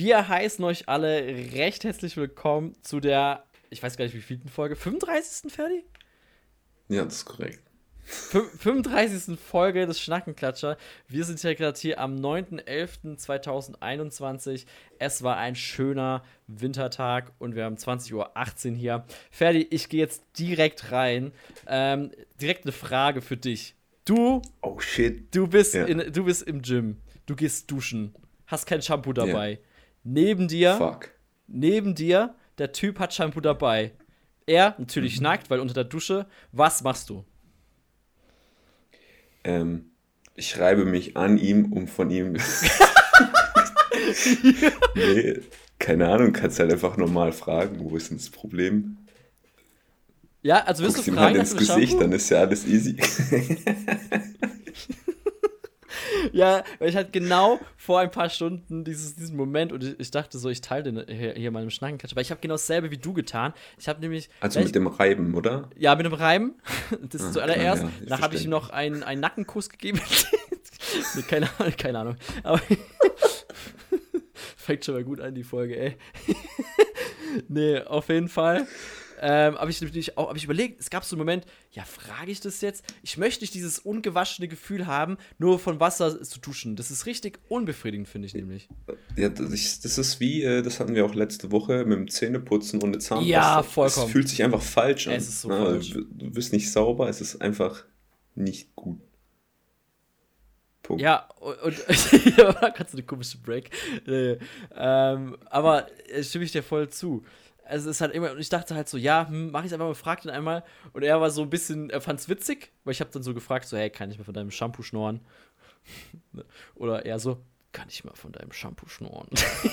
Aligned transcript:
Wir 0.00 0.28
heißen 0.28 0.64
euch 0.64 0.88
alle 0.88 1.26
recht 1.52 1.84
herzlich 1.84 2.16
willkommen 2.16 2.74
zu 2.80 3.00
der, 3.00 3.44
ich 3.68 3.82
weiß 3.82 3.98
gar 3.98 4.06
nicht, 4.06 4.14
wie 4.14 4.22
vielten 4.22 4.48
Folge, 4.48 4.74
35. 4.74 5.52
Ferdi? 5.52 5.84
Ja, 6.88 7.04
das 7.04 7.16
ist 7.16 7.26
korrekt. 7.26 7.60
35. 8.02 9.38
Folge 9.38 9.84
des 9.84 10.00
Schnackenklatscher. 10.00 10.78
Wir 11.06 11.26
sind 11.26 11.42
ja 11.42 11.52
gerade 11.52 11.78
hier 11.78 12.00
am 12.00 12.16
9.11.2021. 12.16 14.64
Es 14.98 15.22
war 15.22 15.36
ein 15.36 15.54
schöner 15.54 16.24
Wintertag 16.46 17.32
und 17.38 17.54
wir 17.54 17.64
haben 17.64 17.76
20.18 17.76 18.70
Uhr 18.70 18.76
hier. 18.76 19.04
Ferdi, 19.30 19.66
ich 19.68 19.90
gehe 19.90 20.00
jetzt 20.00 20.24
direkt 20.38 20.92
rein. 20.92 21.32
Ähm, 21.66 22.10
direkt 22.40 22.64
eine 22.64 22.72
Frage 22.72 23.20
für 23.20 23.36
dich. 23.36 23.74
Du. 24.06 24.40
Oh 24.62 24.80
shit. 24.80 25.36
Du 25.36 25.46
bist, 25.46 25.74
ja. 25.74 25.84
in, 25.84 26.10
du 26.10 26.24
bist 26.24 26.44
im 26.44 26.62
Gym. 26.62 26.96
Du 27.26 27.36
gehst 27.36 27.70
duschen. 27.70 28.14
Hast 28.46 28.64
kein 28.64 28.80
Shampoo 28.80 29.12
dabei. 29.12 29.50
Ja. 29.50 29.58
Neben 30.04 30.48
dir. 30.48 30.74
Fuck. 30.76 31.10
Neben 31.46 31.94
dir, 31.94 32.34
der 32.58 32.72
Typ 32.72 32.98
hat 32.98 33.14
Shampoo 33.14 33.40
dabei. 33.40 33.92
Er 34.46 34.74
natürlich 34.78 35.18
mhm. 35.18 35.24
nackt, 35.24 35.50
weil 35.50 35.60
unter 35.60 35.74
der 35.74 35.84
Dusche. 35.84 36.26
Was 36.52 36.82
machst 36.82 37.10
du? 37.10 37.24
Ähm, 39.44 39.90
ich 40.34 40.58
reibe 40.58 40.84
mich 40.84 41.16
an 41.16 41.38
ihm, 41.38 41.72
um 41.72 41.86
von 41.86 42.10
ihm. 42.10 42.32
nee, 44.94 45.40
keine 45.78 46.08
Ahnung, 46.08 46.32
kannst 46.32 46.58
halt 46.58 46.72
einfach 46.72 46.96
normal 46.96 47.32
fragen, 47.32 47.80
wo 47.80 47.96
ist 47.96 48.10
denn 48.10 48.18
das 48.18 48.30
Problem? 48.30 48.98
Ja, 50.42 50.64
also 50.64 50.82
wirst 50.82 50.96
Guckst 50.96 51.08
du 51.08 51.12
ihm 51.12 51.16
fragen, 51.16 51.38
halt 51.38 51.48
ins 51.48 51.56
Gesicht, 51.56 51.90
Shampoo? 51.90 52.00
dann 52.00 52.12
ist 52.12 52.30
ja 52.30 52.40
alles 52.40 52.66
easy. 52.66 52.96
ja, 56.32 56.64
weil 56.78 56.88
ich 56.88 56.96
hatte 56.96 57.10
genau 57.10 57.60
vor 57.76 58.00
ein 58.00 58.10
paar 58.10 58.28
Stunden 58.28 58.84
dieses, 58.84 59.14
diesen 59.16 59.36
Moment 59.36 59.72
und 59.72 59.84
ich, 59.84 60.00
ich 60.00 60.10
dachte 60.10 60.38
so, 60.38 60.48
ich 60.48 60.60
teile 60.60 60.92
den 60.92 61.06
hier, 61.06 61.34
hier 61.34 61.50
meinem 61.50 61.70
Schnackenklatsch, 61.70 62.14
weil 62.14 62.22
ich 62.22 62.30
habe 62.30 62.40
genau 62.40 62.54
dasselbe 62.54 62.90
wie 62.90 62.98
du 62.98 63.12
getan. 63.12 63.52
Ich 63.78 63.88
habe 63.88 64.00
nämlich. 64.00 64.30
Also 64.40 64.58
mit 64.58 64.68
ich, 64.68 64.72
dem 64.72 64.86
Reiben, 64.86 65.34
oder? 65.34 65.70
Ja, 65.76 65.94
mit 65.94 66.06
dem 66.06 66.12
Reiben. 66.12 66.54
Das 67.02 67.20
ist 67.20 67.28
ah, 67.28 67.32
zuallererst. 67.32 67.82
Ja, 67.82 67.90
Danach 68.04 68.22
habe 68.22 68.36
ich 68.36 68.44
ihm 68.44 68.50
noch 68.50 68.70
einen, 68.70 69.02
einen 69.02 69.20
Nackenkuss 69.20 69.68
gegeben. 69.68 70.00
nee, 71.14 71.22
keine, 71.22 71.48
keine 71.76 71.98
Ahnung. 71.98 72.16
Aber 72.42 72.60
fängt 74.56 74.84
schon 74.84 74.94
mal 74.94 75.04
gut 75.04 75.20
an, 75.20 75.34
die 75.34 75.44
Folge, 75.44 75.78
ey. 75.78 75.96
nee, 77.48 77.80
auf 77.80 78.08
jeden 78.08 78.28
Fall 78.28 78.66
ähm, 79.20 79.58
habe 79.58 79.70
ich 79.70 79.80
natürlich 79.80 80.16
auch 80.16 80.30
hab 80.30 80.36
ich 80.36 80.44
überlegt, 80.44 80.80
es 80.80 80.88
gab 80.88 81.04
so 81.04 81.14
einen 81.14 81.20
Moment, 81.20 81.44
ja, 81.72 81.84
frage 81.84 82.30
ich 82.30 82.40
das 82.40 82.62
jetzt? 82.62 82.84
Ich 83.02 83.18
möchte 83.18 83.42
nicht 83.42 83.52
dieses 83.52 83.78
ungewaschene 83.78 84.48
Gefühl 84.48 84.86
haben, 84.86 85.18
nur 85.38 85.58
von 85.58 85.78
Wasser 85.78 86.22
zu 86.22 86.40
duschen. 86.40 86.74
Das 86.74 86.90
ist 86.90 87.04
richtig 87.04 87.38
unbefriedigend, 87.48 88.08
finde 88.08 88.26
ich 88.26 88.34
nämlich. 88.34 88.68
Ja, 89.16 89.28
das 89.28 89.98
ist 89.98 90.20
wie, 90.20 90.42
äh, 90.42 90.62
das 90.62 90.80
hatten 90.80 90.94
wir 90.94 91.04
auch 91.04 91.14
letzte 91.14 91.52
Woche 91.52 91.84
mit 91.84 91.98
dem 91.98 92.08
Zähneputzen 92.08 92.82
und 92.82 92.92
der 92.92 93.00
Zahnpasta. 93.00 93.30
Ja, 93.30 93.62
vollkommen. 93.62 94.06
Es 94.06 94.12
fühlt 94.12 94.28
sich 94.28 94.42
einfach 94.42 94.62
falsch 94.62 95.08
an. 95.08 95.14
Es 95.14 95.28
ist 95.28 95.42
so 95.42 95.48
Na, 95.48 95.66
falsch. 95.66 95.90
Du 95.90 96.30
bist 96.30 96.52
nicht 96.52 96.72
sauber, 96.72 97.08
es 97.08 97.20
ist 97.20 97.42
einfach 97.42 97.84
nicht 98.34 98.74
gut. 98.74 99.00
Punkt. 100.82 101.02
Ja, 101.02 101.28
und, 101.40 101.62
und 101.62 102.36
ja, 102.36 102.52
kannst 102.70 102.94
du 102.94 102.98
eine 102.98 103.06
komische 103.06 103.38
Break. 103.38 103.70
Nee. 104.06 104.38
Ähm, 104.74 105.36
aber 105.50 105.86
äh, 106.08 106.22
stimme 106.22 106.44
ich 106.44 106.52
dir 106.52 106.62
voll 106.62 106.88
zu 106.88 107.22
also 107.70 107.88
es 107.88 107.96
ist 107.96 108.00
halt 108.00 108.12
immer, 108.12 108.32
und 108.32 108.40
ich 108.40 108.48
dachte 108.48 108.74
halt 108.74 108.88
so, 108.88 108.98
ja, 108.98 109.28
hm, 109.28 109.50
mach 109.50 109.64
ich 109.64 109.72
einfach 109.72 109.86
mal, 109.86 109.94
frag 109.94 110.22
den 110.22 110.30
einmal. 110.30 110.64
Und 110.92 111.02
er 111.02 111.20
war 111.20 111.30
so 111.30 111.42
ein 111.42 111.50
bisschen, 111.50 111.90
er 111.90 112.00
fand's 112.00 112.28
witzig, 112.28 112.72
weil 112.84 112.92
ich 112.92 113.00
habe 113.00 113.10
dann 113.10 113.22
so 113.22 113.32
gefragt, 113.32 113.66
so, 113.66 113.76
hey, 113.76 113.90
kann 113.90 114.10
ich 114.10 114.18
mal 114.18 114.24
von 114.24 114.34
deinem 114.34 114.50
Shampoo 114.50 114.82
schnorren? 114.82 115.20
Oder 116.74 117.06
er 117.06 117.18
so, 117.18 117.38
kann 117.72 117.88
ich 117.88 118.04
mal 118.04 118.14
von 118.14 118.32
deinem 118.32 118.52
Shampoo 118.52 118.88
schnorren? 118.88 119.28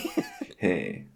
hey. 0.57 1.07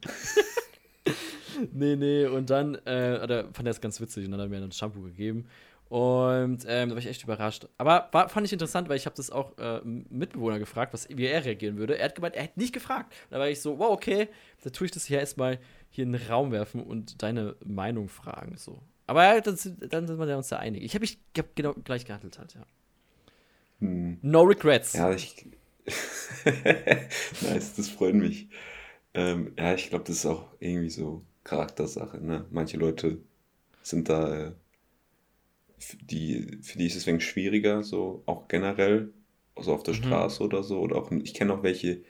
nee, 1.71 1.95
nee, 1.95 2.25
und 2.25 2.49
dann, 2.49 2.75
äh, 2.85 3.19
oder 3.23 3.45
fand 3.53 3.67
er 3.67 3.71
es 3.71 3.81
ganz 3.81 4.01
witzig 4.01 4.25
und 4.25 4.31
dann 4.31 4.41
hat 4.41 4.47
er 4.47 4.49
mir 4.49 4.63
ein 4.63 4.71
Shampoo 4.71 5.01
gegeben. 5.01 5.47
Und 5.91 6.63
ähm, 6.69 6.87
da 6.87 6.91
war 6.91 6.97
ich 6.99 7.07
echt 7.07 7.23
überrascht. 7.23 7.67
Aber 7.77 8.07
war, 8.13 8.29
fand 8.29 8.47
ich 8.47 8.53
interessant, 8.53 8.87
weil 8.87 8.95
ich 8.95 9.05
habe 9.05 9.15
das 9.17 9.29
auch 9.29 9.57
äh, 9.57 9.81
Mitbewohner 9.83 10.57
gefragt, 10.57 10.93
was, 10.93 11.09
wie 11.09 11.25
er 11.25 11.43
reagieren 11.43 11.75
würde. 11.75 11.97
Er 11.97 12.05
hat 12.05 12.15
gemeint, 12.15 12.33
er 12.37 12.43
hätte 12.43 12.57
nicht 12.57 12.73
gefragt. 12.73 13.11
Da 13.29 13.39
war 13.39 13.49
ich 13.49 13.59
so, 13.59 13.77
wow, 13.77 13.91
okay, 13.91 14.29
da 14.63 14.69
tue 14.69 14.85
ich 14.85 14.91
das 14.91 15.03
hier 15.03 15.19
erstmal 15.19 15.59
hier 15.91 16.05
in 16.05 16.13
den 16.13 16.21
Raum 16.27 16.51
werfen 16.51 16.81
und 16.81 17.21
deine 17.21 17.55
Meinung 17.63 18.07
fragen. 18.07 18.57
So. 18.57 18.81
Aber 19.05 19.23
ja, 19.23 19.41
dann, 19.41 19.57
sind, 19.57 19.93
dann 19.93 20.07
sind 20.07 20.17
wir 20.17 20.37
uns 20.37 20.49
ja 20.49 20.57
einig. 20.57 20.83
Ich 20.83 20.93
habe 20.93 21.01
mich 21.03 21.19
genau 21.53 21.73
gleich 21.73 22.05
gehandelt 22.05 22.39
halt, 22.39 22.55
ja. 22.55 22.65
Hm. 23.79 24.17
No 24.21 24.41
regrets. 24.43 24.93
Ja, 24.93 25.11
ich. 25.11 25.45
nice, 27.41 27.75
das 27.75 27.89
freut 27.89 28.15
mich. 28.15 28.47
Ähm, 29.13 29.51
ja, 29.57 29.73
ich 29.73 29.89
glaube, 29.89 30.05
das 30.05 30.17
ist 30.17 30.25
auch 30.25 30.45
irgendwie 30.59 30.89
so 30.89 31.23
Charaktersache. 31.43 32.23
Ne? 32.23 32.45
Manche 32.51 32.77
Leute 32.77 33.17
sind 33.83 34.07
da, 34.07 34.47
äh, 34.47 34.51
die, 36.03 36.59
für 36.61 36.77
die 36.77 36.85
ist 36.85 36.95
es 36.95 37.05
wenig 37.05 37.25
schwieriger, 37.25 37.83
so 37.83 38.23
auch 38.27 38.47
generell, 38.47 39.11
also 39.55 39.73
auf 39.73 39.83
der 39.83 39.95
mhm. 39.95 40.03
Straße 40.03 40.41
oder 40.41 40.63
so. 40.63 40.79
Oder 40.79 40.95
auch, 40.95 41.11
ich 41.11 41.33
kenne 41.33 41.53
auch 41.53 41.63
welche, 41.63 42.01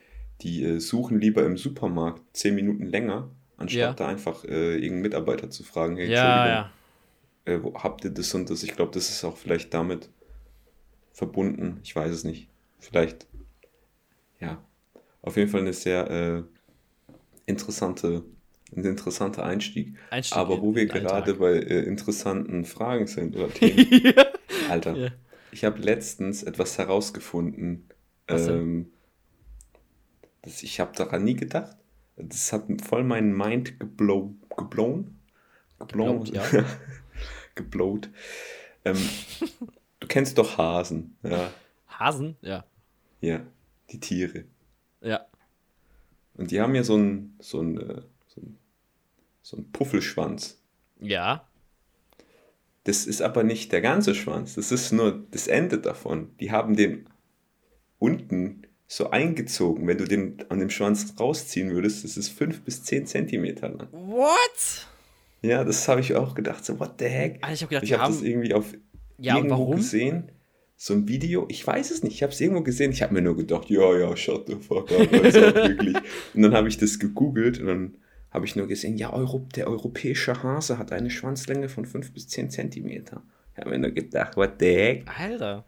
die 0.41 0.63
äh, 0.63 0.79
suchen 0.79 1.19
lieber 1.19 1.43
im 1.45 1.57
Supermarkt 1.57 2.21
zehn 2.37 2.53
Minuten 2.53 2.85
länger, 2.85 3.31
anstatt 3.61 3.79
ja. 3.79 3.93
da 3.93 4.07
einfach 4.07 4.43
äh, 4.43 4.75
irgendeinen 4.75 5.01
Mitarbeiter 5.01 5.49
zu 5.49 5.63
fragen, 5.63 5.97
hey, 5.97 6.09
ja, 6.09 6.47
ja. 6.47 6.71
Äh, 7.45 7.59
wo 7.61 7.73
habt 7.75 8.03
ihr 8.03 8.11
das 8.11 8.33
und 8.33 8.49
das? 8.49 8.63
Ich 8.63 8.75
glaube, 8.75 8.91
das 8.93 9.09
ist 9.09 9.23
auch 9.23 9.37
vielleicht 9.37 9.73
damit 9.73 10.09
verbunden. 11.13 11.79
Ich 11.83 11.95
weiß 11.95 12.11
es 12.11 12.23
nicht. 12.23 12.47
Vielleicht, 12.79 13.27
ja. 14.39 14.63
Auf 15.21 15.37
jeden 15.37 15.49
Fall 15.49 15.61
eine 15.61 15.73
sehr 15.73 16.09
äh, 16.09 16.43
interessante, 17.45 18.23
ein 18.75 18.83
interessanter 18.83 19.43
Einstieg. 19.43 19.95
Einstieg 20.09 20.37
Aber 20.37 20.61
wo 20.61 20.75
wir 20.75 20.85
gerade 20.85 21.35
bei 21.35 21.53
äh, 21.53 21.83
interessanten 21.83 22.65
Fragen 22.65 23.07
sind 23.07 23.35
oder 23.35 23.49
Themen. 23.53 24.13
Alter, 24.69 24.95
ja. 24.95 25.09
ich 25.51 25.63
habe 25.63 25.79
letztens 25.79 26.43
etwas 26.43 26.77
herausgefunden. 26.77 27.87
Ähm, 28.27 28.91
das, 30.41 30.63
ich 30.63 30.79
habe 30.79 30.95
daran 30.95 31.23
nie 31.23 31.35
gedacht 31.35 31.77
das 32.23 32.53
hat 32.53 32.65
voll 32.83 33.03
meinen 33.03 33.35
Mind 33.35 33.79
geblown. 33.79 34.41
Geblown? 34.57 35.19
Geblown, 35.79 36.25
ja. 36.25 36.43
geblowt. 37.55 38.09
Ähm, 38.85 38.97
du 39.99 40.07
kennst 40.07 40.37
doch 40.37 40.57
Hasen, 40.57 41.17
ja. 41.23 41.51
Hasen? 41.87 42.37
Ja. 42.41 42.65
Ja, 43.21 43.41
die 43.89 43.99
Tiere. 43.99 44.45
Ja. 45.01 45.25
Und 46.35 46.51
die 46.51 46.61
haben 46.61 46.75
ja 46.75 46.83
so 46.83 46.95
einen 46.95 47.35
so 47.39 47.59
einen, 47.59 47.77
äh, 47.77 48.01
so 48.27 48.41
einen, 48.41 48.57
so 49.41 49.57
einen 49.57 49.71
Puffelschwanz. 49.71 50.61
Ja. 50.99 51.47
Das 52.83 53.05
ist 53.05 53.21
aber 53.21 53.43
nicht 53.43 53.71
der 53.71 53.81
ganze 53.81 54.15
Schwanz, 54.15 54.55
das 54.55 54.71
ist 54.71 54.91
nur 54.91 55.23
das 55.29 55.47
Ende 55.47 55.77
davon. 55.79 56.35
Die 56.39 56.51
haben 56.51 56.75
den 56.75 57.07
unten 57.99 58.63
so 58.91 59.09
eingezogen. 59.09 59.87
Wenn 59.87 59.97
du 59.97 60.05
den 60.05 60.43
an 60.49 60.59
dem 60.59 60.69
Schwanz 60.69 61.15
rausziehen 61.17 61.71
würdest, 61.71 62.03
das 62.03 62.17
ist 62.17 62.29
5 62.29 62.61
bis 62.61 62.83
10 62.83 63.05
Zentimeter 63.05 63.69
lang. 63.69 63.87
What? 63.91 64.87
Ja, 65.41 65.63
das 65.63 65.87
habe 65.87 66.01
ich 66.01 66.13
auch 66.13 66.35
gedacht. 66.35 66.65
So, 66.65 66.77
what 66.77 66.95
the 66.99 67.05
heck? 67.05 67.39
Also 67.41 67.53
ich 67.53 67.61
habe 67.61 67.69
gedacht, 67.69 67.83
ich 67.85 67.93
habe 67.93 68.13
das 68.13 68.21
irgendwie 68.21 68.53
auf 68.53 68.73
ja, 69.17 69.37
irgendwo 69.37 69.59
warum? 69.59 69.75
gesehen. 69.77 70.31
So 70.75 70.93
ein 70.93 71.07
Video, 71.07 71.45
ich 71.47 71.65
weiß 71.65 71.89
es 71.91 72.03
nicht, 72.03 72.15
ich 72.15 72.23
habe 72.23 72.33
es 72.33 72.41
irgendwo 72.41 72.63
gesehen. 72.63 72.91
Ich 72.91 73.01
habe 73.01 73.13
mir 73.13 73.21
nur 73.21 73.37
gedacht, 73.37 73.69
ja, 73.69 73.97
ja, 73.97 74.15
shut 74.17 74.47
the 74.47 74.55
fuck 74.55 74.91
up. 74.91 75.13
Also 75.23 75.39
wirklich. 75.55 75.95
Und 76.33 76.41
dann 76.41 76.53
habe 76.53 76.67
ich 76.67 76.77
das 76.77 76.99
gegoogelt 76.99 77.61
und 77.61 77.67
dann 77.67 77.97
habe 78.31 78.45
ich 78.45 78.57
nur 78.57 78.67
gesehen, 78.67 78.97
ja, 78.97 79.13
Europ 79.13 79.53
der 79.53 79.67
europäische 79.67 80.43
Hase 80.43 80.77
hat 80.77 80.91
eine 80.91 81.09
Schwanzlänge 81.09 81.69
von 81.69 81.85
5 81.85 82.11
bis 82.11 82.27
10 82.27 82.49
Zentimeter. 82.49 83.23
Ich 83.53 83.59
habe 83.59 83.69
mir 83.69 83.79
nur 83.79 83.91
gedacht, 83.91 84.35
what 84.35 84.55
the 84.59 84.65
heck? 84.65 85.05
Alter. 85.17 85.63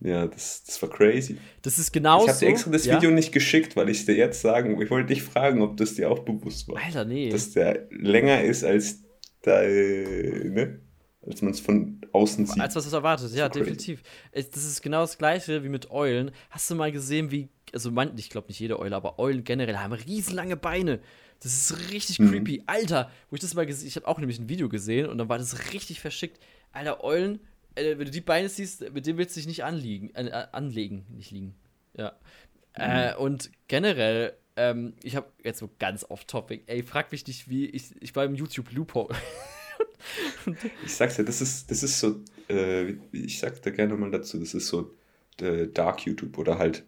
Ja, 0.00 0.26
das, 0.26 0.62
das 0.64 0.80
war 0.80 0.90
crazy. 0.90 1.38
Das 1.62 1.78
ist 1.78 1.92
genauso. 1.92 2.26
Ich 2.26 2.30
habe 2.30 2.38
dir 2.40 2.48
extra 2.48 2.70
das 2.70 2.84
ja? 2.86 2.96
Video 2.96 3.10
nicht 3.10 3.32
geschickt, 3.32 3.74
weil 3.74 3.88
ich 3.88 4.06
dir 4.06 4.14
jetzt 4.14 4.40
sagen, 4.40 4.80
ich 4.80 4.90
wollte 4.90 5.08
dich 5.08 5.22
fragen, 5.22 5.60
ob 5.60 5.76
das 5.76 5.94
dir 5.94 6.10
auch 6.10 6.20
bewusst 6.20 6.68
war. 6.68 6.76
Alter, 6.76 7.04
nee. 7.04 7.30
Dass 7.30 7.50
der 7.50 7.88
länger 7.90 8.42
ist 8.42 8.62
als 8.62 9.02
da, 9.42 9.60
ne? 9.62 10.80
Als 11.26 11.42
man 11.42 11.50
es 11.50 11.60
von 11.60 12.00
außen 12.12 12.46
sieht. 12.46 12.60
Als 12.60 12.76
was 12.76 12.86
es 12.86 12.92
erwartet, 12.92 13.34
ja, 13.34 13.48
crazy. 13.48 13.58
definitiv. 13.58 14.02
Das 14.32 14.64
ist 14.64 14.82
genau 14.82 15.00
das 15.00 15.18
gleiche 15.18 15.64
wie 15.64 15.68
mit 15.68 15.90
Eulen. 15.90 16.30
Hast 16.50 16.70
du 16.70 16.76
mal 16.76 16.92
gesehen, 16.92 17.30
wie, 17.32 17.48
also 17.72 17.90
man, 17.90 18.16
ich 18.16 18.30
glaube 18.30 18.48
nicht 18.48 18.60
jede 18.60 18.78
Eule, 18.78 18.94
aber 18.94 19.18
Eulen 19.18 19.42
generell 19.42 19.76
haben 19.76 19.92
riesenlange 19.92 20.56
Beine. 20.56 21.00
Das 21.40 21.52
ist 21.52 21.92
richtig 21.92 22.20
mhm. 22.20 22.30
creepy. 22.30 22.62
Alter, 22.66 23.10
wo 23.30 23.34
ich 23.34 23.40
das 23.40 23.54
mal 23.54 23.66
gesehen, 23.66 23.88
ich 23.88 23.96
habe 23.96 24.06
auch 24.06 24.18
nämlich 24.18 24.38
ein 24.38 24.48
Video 24.48 24.68
gesehen 24.68 25.06
und 25.06 25.18
dann 25.18 25.28
war 25.28 25.38
das 25.38 25.72
richtig 25.72 26.00
verschickt. 26.00 26.40
Alter, 26.72 27.02
Eulen 27.02 27.40
wenn 27.78 28.04
du 28.04 28.10
die 28.10 28.20
Beine 28.20 28.48
siehst, 28.48 28.92
mit 28.92 29.06
dem 29.06 29.18
willst 29.18 29.36
du 29.36 29.40
dich 29.40 29.46
nicht 29.46 29.64
anliegen, 29.64 30.14
äh, 30.14 30.26
äh 30.26 30.46
anlegen, 30.52 31.06
nicht 31.10 31.30
liegen. 31.30 31.54
Ja. 31.94 32.12
Mhm. 32.76 32.82
Äh, 32.82 33.14
und 33.16 33.50
generell, 33.66 34.34
ähm, 34.56 34.94
ich 35.02 35.16
habe 35.16 35.28
jetzt 35.42 35.58
so 35.58 35.70
ganz 35.78 36.04
off-topic, 36.08 36.64
ey, 36.66 36.82
frag 36.82 37.12
mich 37.12 37.26
nicht, 37.26 37.48
wie, 37.48 37.66
ich, 37.66 37.94
ich 38.00 38.14
war 38.14 38.24
im 38.24 38.34
YouTube 38.34 38.72
Loophole. 38.72 39.14
ich 40.84 40.94
sag's 40.94 41.16
ja, 41.16 41.24
das 41.24 41.40
ist, 41.40 41.70
das 41.70 41.82
ist 41.82 41.98
so, 41.98 42.20
äh, 42.48 42.94
ich 43.12 43.38
sag 43.38 43.60
da 43.62 43.70
gerne 43.70 43.94
mal 43.94 44.10
dazu, 44.10 44.38
das 44.38 44.54
ist 44.54 44.68
so 44.68 44.94
äh, 45.40 45.66
Dark 45.68 46.04
YouTube 46.06 46.38
oder 46.38 46.58
halt 46.58 46.84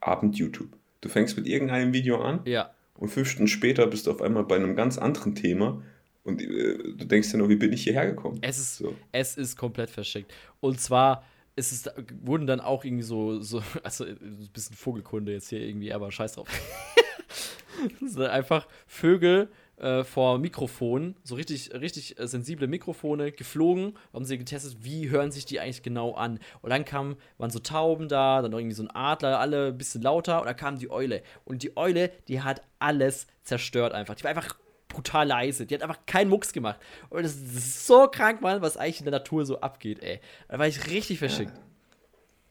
Abend 0.00 0.36
YouTube. 0.36 0.76
Du 1.00 1.08
fängst 1.08 1.36
mit 1.36 1.46
irgendeinem 1.46 1.92
Video 1.92 2.22
an 2.22 2.40
ja. 2.44 2.74
und 2.94 3.08
fünf 3.08 3.28
Stunden 3.28 3.48
später 3.48 3.86
bist 3.86 4.06
du 4.06 4.10
auf 4.10 4.22
einmal 4.22 4.44
bei 4.44 4.56
einem 4.56 4.76
ganz 4.76 4.98
anderen 4.98 5.34
Thema 5.34 5.82
und 6.24 6.42
äh, 6.42 6.78
du 6.78 7.04
denkst 7.04 7.30
dir 7.30 7.38
nur, 7.38 7.48
wie 7.48 7.56
bin 7.56 7.72
ich 7.72 7.84
hierher 7.84 8.06
gekommen? 8.06 8.38
Es 8.40 8.58
ist, 8.58 8.78
so. 8.78 8.94
es 9.12 9.36
ist 9.36 9.56
komplett 9.56 9.90
verschickt. 9.90 10.32
Und 10.60 10.80
zwar 10.80 11.24
ist 11.56 11.72
es, 11.72 11.90
wurden 12.22 12.46
dann 12.46 12.60
auch 12.60 12.84
irgendwie 12.84 13.04
so, 13.04 13.40
so, 13.40 13.62
also 13.82 14.04
ein 14.04 14.48
bisschen 14.52 14.76
Vogelkunde 14.76 15.32
jetzt 15.32 15.48
hier 15.48 15.60
irgendwie, 15.60 15.92
aber 15.92 16.10
scheiß 16.10 16.32
drauf. 16.32 16.48
sind 18.00 18.22
einfach 18.22 18.66
Vögel 18.86 19.48
äh, 19.76 20.04
vor 20.04 20.38
Mikrofonen, 20.38 21.16
so 21.24 21.34
richtig, 21.34 21.74
richtig 21.74 22.18
äh, 22.18 22.26
sensible 22.26 22.68
Mikrofone 22.68 23.32
geflogen, 23.32 23.98
haben 24.12 24.24
sie 24.24 24.38
getestet, 24.38 24.78
wie 24.80 25.10
hören 25.10 25.32
sich 25.32 25.44
die 25.44 25.60
eigentlich 25.60 25.82
genau 25.82 26.14
an. 26.14 26.38
Und 26.62 26.70
dann 26.70 26.84
kamen, 26.84 27.16
waren 27.38 27.50
so 27.50 27.58
Tauben 27.58 28.08
da, 28.08 28.40
dann 28.40 28.52
irgendwie 28.52 28.74
so 28.74 28.84
ein 28.84 28.90
Adler, 28.90 29.40
alle 29.40 29.68
ein 29.68 29.78
bisschen 29.78 30.02
lauter 30.02 30.40
und 30.40 30.46
dann 30.46 30.56
kam 30.56 30.78
die 30.78 30.90
Eule. 30.90 31.22
Und 31.44 31.62
die 31.62 31.76
Eule, 31.76 32.10
die 32.28 32.40
hat 32.40 32.62
alles 32.78 33.26
zerstört 33.42 33.92
einfach. 33.92 34.14
Die 34.14 34.24
war 34.24 34.30
einfach 34.30 34.56
brutal 34.94 35.26
leise. 35.26 35.66
Die 35.66 35.74
hat 35.74 35.82
einfach 35.82 36.06
keinen 36.06 36.30
Mucks 36.30 36.52
gemacht. 36.52 36.80
Und 37.10 37.24
das 37.24 37.34
ist 37.34 37.86
so 37.86 38.08
krank, 38.08 38.40
Mann, 38.40 38.62
was 38.62 38.76
eigentlich 38.76 39.00
in 39.00 39.04
der 39.04 39.12
Natur 39.12 39.44
so 39.44 39.60
abgeht, 39.60 40.02
ey. 40.02 40.20
Da 40.48 40.58
war 40.58 40.66
ich 40.66 40.90
richtig 40.90 41.18
verschickt. 41.18 41.52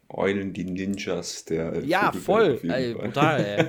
Eulen, 0.09 0.53
die 0.53 0.65
Ninjas 0.65 1.45
der. 1.45 1.83
Ja, 1.83 2.11
voll. 2.11 2.59
Ey, 2.63 2.93
brutal, 2.93 3.43
ey. 3.43 3.65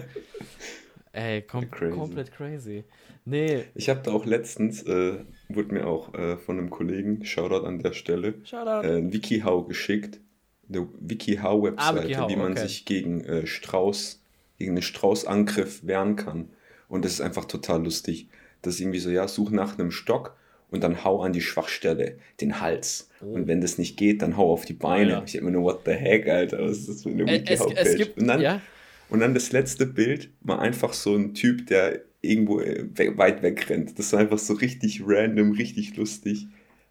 ey, 1.12 1.42
kom 1.42 1.70
crazy. 1.70 1.96
komplett 1.96 2.32
crazy. 2.32 2.84
Nee. 3.24 3.64
Ich 3.74 3.88
habe 3.88 4.00
da 4.02 4.12
auch 4.12 4.26
letztens, 4.26 4.82
äh, 4.82 5.14
wurde 5.48 5.72
mir 5.72 5.86
auch 5.86 6.12
äh, 6.14 6.36
von 6.36 6.58
einem 6.58 6.68
Kollegen, 6.68 7.24
Shoutout 7.24 7.66
an 7.66 7.78
der 7.78 7.92
Stelle, 7.92 8.34
Shoutout. 8.44 8.86
Äh, 8.86 9.12
WikiHow 9.12 9.66
geschickt. 9.66 10.20
Eine 10.68 10.88
WikiHow-Webseite, 11.00 12.00
ah, 12.00 12.04
Wiki 12.04 12.32
wie 12.32 12.36
man 12.36 12.52
okay. 12.52 12.62
sich 12.62 12.84
gegen 12.84 13.22
äh, 13.24 13.46
Strauß, 13.46 14.22
gegen 14.58 14.72
einen 14.72 14.82
Straußangriff 14.82 15.86
wehren 15.86 16.16
kann. 16.16 16.50
Und 16.88 17.04
das 17.04 17.12
ist 17.12 17.20
einfach 17.20 17.44
total 17.46 17.84
lustig. 17.84 18.28
Das 18.66 18.74
ist 18.74 18.80
irgendwie 18.80 19.00
so, 19.00 19.10
ja, 19.10 19.28
such 19.28 19.50
nach 19.50 19.78
einem 19.78 19.90
Stock 19.90 20.36
und 20.70 20.82
dann 20.82 21.04
hau 21.04 21.22
an 21.22 21.32
die 21.32 21.40
Schwachstelle, 21.40 22.18
den 22.40 22.60
Hals. 22.60 23.08
Oh. 23.22 23.26
Und 23.26 23.46
wenn 23.46 23.60
das 23.60 23.78
nicht 23.78 23.96
geht, 23.96 24.22
dann 24.22 24.36
hau 24.36 24.52
auf 24.52 24.64
die 24.64 24.72
Beine. 24.72 25.10
Ja. 25.10 25.22
Ich 25.24 25.32
denke 25.32 25.46
mir 25.46 25.52
nur, 25.52 25.62
what 25.62 25.82
the 25.84 25.92
heck, 25.92 26.28
Alter, 26.28 26.58
was 26.58 26.78
ist 26.78 26.88
das 26.88 27.02
für 27.04 27.10
eine 27.10 27.30
äh, 27.30 27.44
es, 27.46 27.60
es 27.60 27.96
gibt, 27.96 28.18
und, 28.18 28.26
dann, 28.26 28.40
ja? 28.40 28.60
und 29.08 29.20
dann 29.20 29.34
das 29.34 29.52
letzte 29.52 29.86
Bild 29.86 30.30
war 30.40 30.58
einfach 30.60 30.92
so 30.92 31.14
ein 31.14 31.34
Typ, 31.34 31.66
der 31.68 32.00
irgendwo 32.22 32.60
äh, 32.60 32.86
weit 33.16 33.42
weg 33.42 33.68
rennt. 33.70 33.98
Das 33.98 34.12
war 34.12 34.20
einfach 34.20 34.38
so 34.38 34.54
richtig 34.54 35.02
random, 35.04 35.52
richtig 35.52 35.96
lustig. 35.96 36.48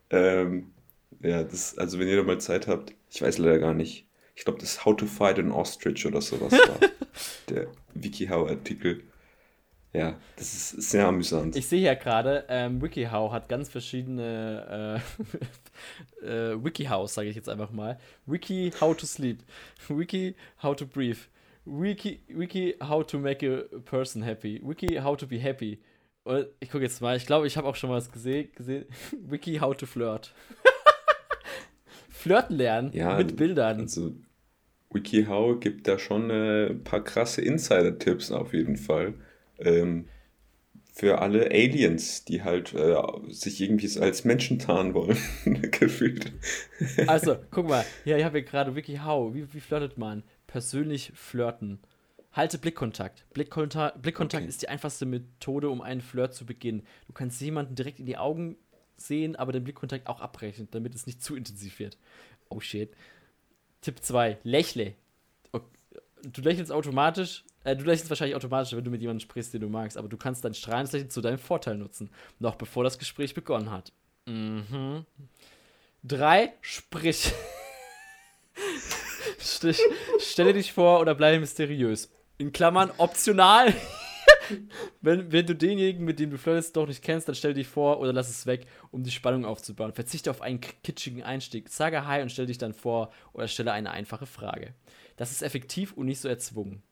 Ähm, 0.09 0.71
ja, 1.21 1.43
das, 1.43 1.77
also 1.77 1.99
wenn 1.99 2.07
ihr 2.07 2.17
da 2.17 2.23
mal 2.23 2.39
Zeit 2.39 2.67
habt, 2.67 2.93
ich 3.11 3.21
weiß 3.21 3.37
leider 3.37 3.59
gar 3.59 3.73
nicht. 3.73 4.07
Ich 4.35 4.45
glaube, 4.45 4.59
das 4.59 4.85
How 4.85 4.95
to 4.95 5.05
Fight 5.05 5.39
an 5.39 5.51
Ostrich 5.51 6.05
oder 6.05 6.21
sowas 6.21 6.53
war 6.53 6.79
der 7.49 7.67
WikiHow-Artikel. 7.93 9.01
Ja, 9.95 10.17
das 10.37 10.73
ist 10.73 10.89
sehr 10.89 11.05
amüsant. 11.05 11.55
Ich 11.55 11.67
sehe 11.67 11.81
ja 11.81 11.93
gerade, 11.93 12.45
ähm, 12.49 12.81
WikiHow 12.81 13.31
hat 13.31 13.47
ganz 13.47 13.69
verschiedene 13.69 14.99
äh, 16.23 16.25
äh, 16.25 16.63
WikiHows, 16.63 17.13
sage 17.13 17.29
ich 17.29 17.35
jetzt 17.35 17.47
einfach 17.47 17.69
mal. 17.69 17.99
Wiki 18.25 18.71
How 18.81 18.97
to 18.97 19.05
Sleep, 19.05 19.43
Wiki 19.87 20.35
How 20.63 20.75
to 20.75 20.87
Breathe, 20.87 21.19
Wiki, 21.65 22.23
Wiki 22.27 22.75
How 22.81 23.05
to 23.05 23.19
Make 23.19 23.47
a 23.47 23.79
Person 23.81 24.23
Happy, 24.23 24.59
Wiki 24.63 24.97
How 24.97 25.15
to 25.15 25.27
Be 25.27 25.37
Happy. 25.37 25.79
Und 26.23 26.47
ich 26.59 26.71
gucke 26.71 26.83
jetzt 26.83 26.99
mal, 26.99 27.15
ich 27.15 27.27
glaube, 27.27 27.45
ich 27.45 27.55
habe 27.55 27.67
auch 27.67 27.75
schon 27.75 27.91
mal 27.91 27.97
was 27.97 28.11
gesehen. 28.11 28.49
gesehen. 28.55 28.85
Wiki 29.29 29.57
How 29.57 29.77
to 29.77 29.85
Flirt. 29.85 30.33
Flirten 32.09 32.57
lernen 32.57 32.91
ja, 32.93 33.15
mit 33.15 33.35
Bildern. 33.35 33.81
Also 33.81 34.15
WikiHow 34.91 35.59
gibt 35.59 35.87
da 35.87 35.99
schon 35.99 36.31
äh, 36.31 36.69
ein 36.69 36.83
paar 36.83 37.03
krasse 37.03 37.41
Insider-Tipps 37.41 38.31
auf 38.31 38.53
jeden 38.53 38.77
Fall 38.77 39.13
ähm, 39.59 40.07
für 40.93 41.19
alle 41.21 41.45
Aliens, 41.47 42.23
die 42.23 42.43
halt 42.43 42.73
äh, 42.73 42.95
sich 43.29 43.59
irgendwie 43.61 43.99
als 43.99 44.25
Menschen 44.25 44.59
tarnen 44.59 44.93
wollen, 44.93 45.17
gefühlt. 45.71 46.31
Also, 47.07 47.37
guck 47.49 47.67
mal, 47.67 47.83
ja, 48.05 48.15
ich 48.17 48.23
habe 48.23 48.37
hier 48.37 48.47
gerade 48.47 48.75
WikiHow. 48.75 49.33
Wie, 49.33 49.51
wie 49.53 49.59
flirtet 49.59 49.97
man? 49.97 50.23
Persönlich 50.45 51.11
flirten. 51.15 51.79
Halte 52.31 52.59
Blickkontakt. 52.59 53.25
Blickkontakt, 53.33 54.01
Blickkontakt 54.01 54.43
okay. 54.43 54.49
ist 54.49 54.61
die 54.61 54.69
einfachste 54.69 55.05
Methode, 55.05 55.69
um 55.69 55.81
einen 55.81 56.01
Flirt 56.01 56.33
zu 56.33 56.45
beginnen. 56.45 56.85
Du 57.07 57.13
kannst 57.13 57.41
jemanden 57.41 57.75
direkt 57.75 57.99
in 57.99 58.05
die 58.05 58.17
Augen 58.17 58.57
sehen, 58.97 59.35
aber 59.35 59.51
den 59.51 59.63
Blickkontakt 59.63 60.07
auch 60.07 60.19
abbrechen, 60.19 60.67
damit 60.71 60.93
es 60.93 61.07
nicht 61.07 61.23
zu 61.23 61.35
intensiv 61.35 61.79
wird. 61.79 61.97
Oh 62.49 62.59
shit. 62.59 62.91
Tipp 63.81 63.99
2. 63.99 64.37
Lächle. 64.43 64.93
Du 66.23 66.41
lächelst 66.41 66.71
automatisch, 66.71 67.43
äh, 67.63 67.75
du 67.75 67.83
lächelst 67.83 68.09
wahrscheinlich 68.09 68.35
automatisch, 68.35 68.73
wenn 68.73 68.83
du 68.83 68.91
mit 68.91 69.01
jemandem 69.01 69.21
sprichst, 69.21 69.53
den 69.53 69.61
du 69.61 69.69
magst, 69.69 69.97
aber 69.97 70.09
du 70.09 70.17
kannst 70.17 70.43
dein 70.43 70.53
strahlendes 70.53 71.09
zu 71.09 71.21
deinem 71.21 71.39
Vorteil 71.39 71.77
nutzen, 71.77 72.09
noch 72.39 72.55
bevor 72.55 72.83
das 72.83 72.99
Gespräch 72.99 73.33
begonnen 73.33 73.71
hat. 73.71 73.91
Mhm. 74.25 75.05
Drei, 76.03 76.53
sprich. 76.61 77.31
Stelle 80.19 80.53
dich 80.53 80.73
vor 80.73 80.99
oder 80.99 81.15
bleibe 81.15 81.39
mysteriös. 81.39 82.11
In 82.37 82.51
Klammern 82.51 82.91
optional. 82.97 83.73
wenn, 85.01 85.31
wenn 85.31 85.45
du 85.45 85.55
denjenigen, 85.55 86.03
mit 86.03 86.19
dem 86.19 86.31
du 86.31 86.37
flirtest, 86.37 86.75
doch 86.75 86.87
nicht 86.87 87.03
kennst, 87.03 87.27
dann 87.27 87.35
stell 87.35 87.53
dich 87.53 87.67
vor 87.67 87.99
oder 87.99 88.13
lass 88.13 88.29
es 88.29 88.45
weg, 88.45 88.67
um 88.91 89.03
die 89.03 89.11
Spannung 89.11 89.45
aufzubauen. 89.45 89.93
Verzichte 89.93 90.29
auf 90.29 90.41
einen 90.41 90.59
kitschigen 90.59 91.23
Einstieg. 91.23 91.69
Sage 91.69 92.05
Hi 92.05 92.21
und 92.21 92.31
stell 92.31 92.47
dich 92.47 92.57
dann 92.57 92.73
vor 92.73 93.11
oder 93.33 93.47
stelle 93.47 93.71
eine 93.71 93.91
einfache 93.91 94.25
Frage. 94.25 94.73
Das 95.15 95.31
ist 95.31 95.41
effektiv 95.41 95.93
und 95.93 96.07
nicht 96.07 96.19
so 96.19 96.27
erzwungen. 96.27 96.83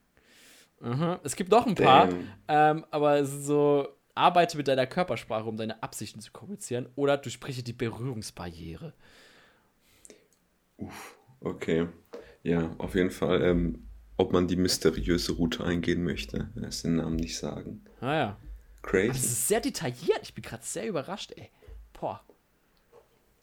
Mhm. 0.82 1.18
Es 1.22 1.36
gibt 1.36 1.50
noch 1.50 1.66
ein 1.66 1.76
paar, 1.76 2.08
ähm, 2.48 2.84
aber 2.90 3.18
es 3.18 3.32
ist 3.32 3.46
so, 3.46 3.86
arbeite 4.14 4.56
mit 4.56 4.66
deiner 4.66 4.86
Körpersprache, 4.86 5.48
um 5.48 5.56
deine 5.56 5.82
Absichten 5.82 6.20
zu 6.20 6.32
kommunizieren, 6.32 6.88
oder 6.96 7.16
durchbreche 7.16 7.62
die 7.62 7.72
Berührungsbarriere. 7.72 8.92
Uff, 10.78 11.16
okay. 11.40 11.86
Ja, 12.42 12.74
auf 12.78 12.96
jeden 12.96 13.12
Fall, 13.12 13.42
ähm, 13.42 13.86
ob 14.16 14.32
man 14.32 14.48
die 14.48 14.56
mysteriöse 14.56 15.32
Route 15.32 15.64
eingehen 15.64 16.02
möchte, 16.02 16.50
lässt 16.56 16.84
den 16.84 16.96
Namen 16.96 17.16
nicht 17.16 17.38
sagen. 17.38 17.84
Ah 18.00 18.14
ja. 18.14 18.36
Crazy. 18.82 19.08
das 19.08 19.24
ist 19.24 19.48
sehr 19.48 19.60
detailliert. 19.60 20.20
Ich 20.22 20.34
bin 20.34 20.42
gerade 20.42 20.64
sehr 20.64 20.88
überrascht, 20.88 21.32
ey. 21.36 21.50
Boah. 21.92 22.20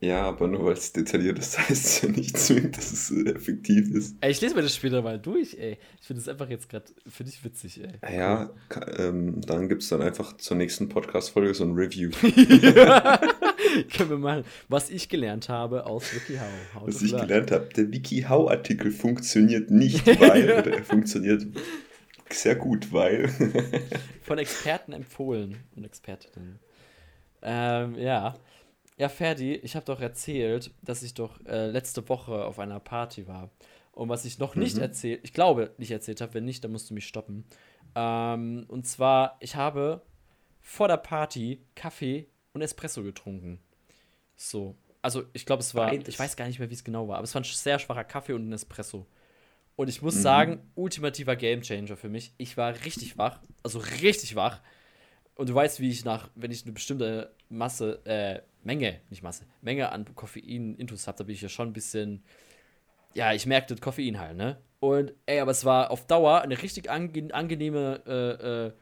Ja, 0.02 0.22
aber 0.22 0.48
nur 0.48 0.64
weil 0.66 0.74
es 0.74 0.94
detailliert 0.94 1.40
ist, 1.40 1.58
heißt 1.58 1.72
es 1.72 2.02
ja 2.02 2.10
nicht 2.10 2.38
zwingend, 2.38 2.78
dass 2.78 2.92
es 2.92 3.12
äh, 3.12 3.32
effektiv 3.32 3.94
ist. 3.94 4.16
Ey, 4.22 4.32
ich 4.32 4.40
lese 4.40 4.56
mir 4.56 4.62
das 4.62 4.76
später 4.76 5.02
mal 5.02 5.20
durch, 5.20 5.58
ey. 5.60 5.78
Ich 6.00 6.08
finde 6.08 6.22
es 6.22 6.30
einfach 6.30 6.50
jetzt 6.50 6.70
gerade 6.70 6.86
für 7.08 7.26
dich 7.26 7.44
witzig, 7.44 7.82
ey. 7.84 8.14
Ja, 8.16 8.50
ähm, 8.98 9.42
dann 9.42 9.68
gibt 9.68 9.84
es 9.84 9.90
dann 9.90 10.02
einfach 10.02 10.38
zur 10.38 10.56
nächsten 10.56 10.88
Podcast-Folge 10.88 11.54
so 11.54 11.66
ein 11.66 11.74
Review. 11.74 12.12
Können 13.94 14.10
wir 14.10 14.18
machen. 14.18 14.46
Was 14.70 14.90
ich 14.90 15.10
gelernt 15.10 15.50
habe 15.50 15.86
aus 15.86 16.14
WikiHow. 16.14 16.48
Was 16.86 17.02
ich 17.02 17.16
gelernt 17.16 17.52
habe, 17.52 17.68
der 17.76 17.92
WikiHow-Artikel 17.92 18.92
funktioniert 18.92 19.70
nicht, 19.70 20.08
weil, 20.22 20.46
oder 20.46 20.78
er 20.78 20.84
funktioniert 20.84 21.46
sehr 22.30 22.56
gut, 22.56 22.94
weil. 22.94 23.28
Von 24.22 24.38
Experten 24.38 24.94
empfohlen 24.94 25.58
und 25.76 25.84
Expertinnen. 25.84 26.60
Ähm, 27.42 27.96
ja. 27.96 28.36
Ja, 29.00 29.08
Ferdi, 29.08 29.56
ich 29.56 29.78
habe 29.78 29.86
doch 29.86 30.02
erzählt, 30.02 30.72
dass 30.82 31.04
ich 31.04 31.14
doch 31.14 31.40
äh, 31.46 31.68
letzte 31.68 32.08
Woche 32.10 32.44
auf 32.44 32.60
einer 32.60 32.82
Party 32.82 33.28
war. 33.28 33.50
Und 33.94 34.10
was 34.10 34.26
ich 34.26 34.40
noch 34.40 34.56
nicht 34.56 34.76
mhm. 34.76 34.82
erzählt, 34.82 35.22
ich 35.24 35.32
glaube 35.32 35.74
nicht 35.78 35.92
erzählt 35.92 36.20
habe, 36.20 36.34
wenn 36.34 36.44
nicht, 36.44 36.66
dann 36.66 36.74
musst 36.74 36.90
du 36.90 36.94
mich 36.94 37.08
stoppen. 37.08 37.46
Ähm, 37.96 38.66
und 38.68 38.86
zwar, 38.86 39.38
ich 39.40 39.56
habe 39.56 40.02
vor 40.60 40.90
der 40.90 40.98
Party 40.98 41.64
Kaffee 41.76 42.28
und 42.52 42.62
Espresso 42.62 43.02
getrunken. 43.02 43.60
So. 44.36 44.76
Also, 45.02 45.24
ich 45.32 45.46
glaube, 45.46 45.62
es 45.62 45.74
war, 45.74 45.92
Beides. 45.92 46.10
ich 46.10 46.20
weiß 46.20 46.36
gar 46.36 46.48
nicht 46.48 46.60
mehr, 46.60 46.70
wie 46.70 46.74
es 46.74 46.84
genau 46.84 47.08
war, 47.08 47.20
aber 47.20 47.24
es 47.24 47.34
war 47.34 47.42
ein 47.42 47.46
sehr 47.46 47.80
schwacher 47.80 48.04
Kaffee 48.04 48.34
und 48.34 48.50
ein 48.50 48.54
Espresso. 48.54 49.08
Und 49.78 49.88
ich 49.88 50.02
muss 50.02 50.16
mhm. 50.16 50.22
sagen, 50.22 50.72
ultimativer 50.76 51.38
Gamechanger 51.38 51.96
für 51.96 52.10
mich. 52.10 52.34
Ich 52.38 52.58
war 52.58 52.74
richtig 52.84 53.18
wach, 53.18 53.40
also 53.64 53.80
richtig 53.80 54.36
wach. 54.36 54.60
Und 55.36 55.48
du 55.48 55.56
weißt, 55.56 55.80
wie 55.80 55.90
ich 55.90 56.04
nach, 56.04 56.30
wenn 56.36 56.52
ich 56.52 56.64
eine 56.64 56.74
bestimmte 56.74 57.34
Masse, 57.50 58.06
äh, 58.06 58.42
Menge, 58.64 59.02
nicht 59.10 59.24
Masse, 59.24 59.46
Menge 59.62 59.92
an 59.92 60.06
Koffein 60.16 60.76
intus 60.76 61.08
habe, 61.08 61.18
da 61.18 61.24
bin 61.24 61.36
ich 61.36 61.42
ja 61.42 61.50
schon 61.50 61.70
ein 61.70 61.74
bisschen, 61.74 62.24
ja, 63.14 63.34
ich 63.34 63.46
merkte 63.46 63.74
das 63.74 63.82
Koffein 63.82 64.20
halt, 64.20 64.38
ne? 64.38 64.58
Und 64.80 65.14
ey, 65.26 65.40
aber 65.40 65.52
es 65.52 65.66
war 65.66 65.92
auf 65.92 66.08
Dauer 66.08 66.42
eine 66.42 66.62
richtig 66.62 66.90
ange 66.90 67.34
angenehme, 67.34 68.02
äh, 68.06 68.68
äh, 68.68 68.74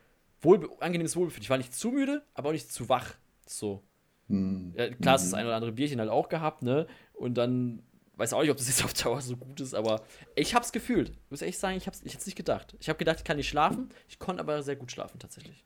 wohl 0.41 0.69
angenehmes 0.79 1.15
Wohlbefinden. 1.15 1.43
Ich 1.43 1.49
war 1.49 1.57
nicht 1.57 1.73
zu 1.73 1.89
müde, 1.89 2.23
aber 2.35 2.49
auch 2.49 2.53
nicht 2.53 2.71
zu 2.71 2.87
wach. 2.87 3.15
So. 3.47 3.83
Mhm. 4.27 4.73
Ja, 4.77 4.89
klar, 4.89 5.15
es 5.15 5.23
ist 5.23 5.31
das 5.31 5.39
ein 5.39 5.45
oder 5.45 5.55
andere 5.55 5.71
Bierchen 5.71 5.99
halt 5.99 6.09
auch 6.09 6.29
gehabt, 6.29 6.61
ne? 6.61 6.85
Und 7.13 7.35
dann 7.37 7.81
weiß 8.17 8.33
auch 8.33 8.41
nicht, 8.41 8.51
ob 8.51 8.57
das 8.57 8.67
jetzt 8.67 8.83
auf 8.85 8.93
Dauer 8.93 9.21
so 9.21 9.37
gut 9.37 9.59
ist, 9.59 9.73
aber 9.73 10.03
ich 10.35 10.53
hab's 10.53 10.71
gefühlt. 10.71 11.09
Ich 11.09 11.31
muss 11.31 11.41
echt 11.41 11.59
sagen, 11.59 11.77
ich 11.77 11.87
hab's, 11.87 12.01
ich 12.03 12.13
hätte 12.13 12.21
es 12.21 12.25
nicht 12.25 12.35
gedacht. 12.35 12.75
Ich 12.79 12.89
habe 12.89 12.99
gedacht, 12.99 13.17
ich 13.19 13.23
kann 13.23 13.37
nicht 13.37 13.49
schlafen. 13.49 13.89
Ich 14.07 14.19
konnte 14.19 14.41
aber 14.41 14.61
sehr 14.61 14.75
gut 14.75 14.91
schlafen, 14.91 15.19
tatsächlich. 15.19 15.63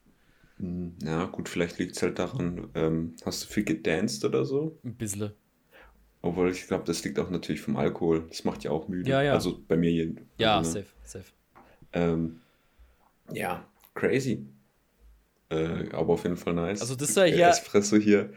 Hm, 0.61 0.95
ja, 1.03 1.25
gut, 1.25 1.49
vielleicht 1.49 1.79
liegt 1.79 1.95
es 1.95 2.03
halt 2.03 2.19
daran, 2.19 2.69
ähm, 2.75 3.15
hast 3.25 3.43
du 3.43 3.47
viel 3.47 3.63
gedanced 3.63 4.23
oder 4.23 4.45
so? 4.45 4.77
Ein 4.83 4.93
bisschen. 4.93 5.31
Obwohl, 6.21 6.51
ich 6.51 6.67
glaube, 6.67 6.83
das 6.85 7.03
liegt 7.03 7.17
auch 7.17 7.31
natürlich 7.31 7.61
vom 7.61 7.77
Alkohol. 7.77 8.27
Das 8.29 8.43
macht 8.43 8.63
ja 8.63 8.69
auch 8.69 8.87
müde. 8.87 9.09
Ja, 9.09 9.23
ja. 9.23 9.33
Also 9.33 9.59
bei 9.67 9.75
mir 9.75 9.89
jeden. 9.89 10.29
Ja, 10.37 10.57
also, 10.57 10.73
safe, 10.73 10.85
safe. 11.03 11.25
Ähm, 11.93 12.41
ja, 13.31 13.65
crazy. 13.95 14.45
Äh, 15.49 15.89
aber 15.93 16.13
auf 16.13 16.23
jeden 16.23 16.37
Fall 16.37 16.53
nice. 16.53 16.81
Also 16.81 16.95
das 16.95 17.09
ist 17.09 17.17
ja 17.17 17.23
hier. 17.23 17.47
Espresso 17.47 17.97
hier. 17.97 18.31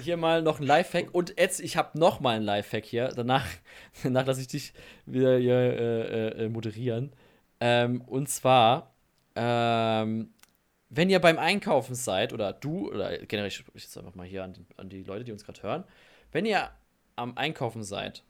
Hier 0.00 0.16
mal 0.16 0.40
noch 0.40 0.60
ein 0.60 0.66
Lifehack. 0.66 1.12
Und 1.12 1.34
jetzt, 1.36 1.60
ich 1.60 1.76
habe 1.76 1.98
noch 1.98 2.20
mal 2.20 2.36
ein 2.36 2.42
Lifehack 2.42 2.84
hier. 2.84 3.08
Danach, 3.08 3.46
danach 4.04 4.24
lasse 4.24 4.40
ich 4.40 4.48
dich 4.48 4.72
wieder 5.04 5.36
hier 5.36 5.56
äh, 5.56 6.44
äh, 6.44 6.48
moderieren. 6.48 7.12
Ähm, 7.58 8.02
und 8.02 8.28
zwar, 8.28 8.94
ähm, 9.34 10.30
wenn 10.88 11.10
ihr 11.10 11.18
beim 11.18 11.38
Einkaufen 11.38 11.94
seid, 11.94 12.32
oder 12.32 12.52
du, 12.52 12.90
oder 12.90 13.18
generell, 13.18 13.48
ich 13.48 13.56
spreche 13.56 13.86
jetzt 13.86 13.98
einfach 13.98 14.14
mal 14.14 14.26
hier 14.26 14.44
an 14.44 14.52
die, 14.52 14.66
an 14.76 14.88
die 14.88 15.02
Leute, 15.02 15.24
die 15.24 15.32
uns 15.32 15.44
gerade 15.44 15.62
hören, 15.62 15.84
wenn 16.32 16.46
ihr 16.46 16.70
am 17.16 17.36
Einkaufen 17.36 17.82
seid 17.82 18.24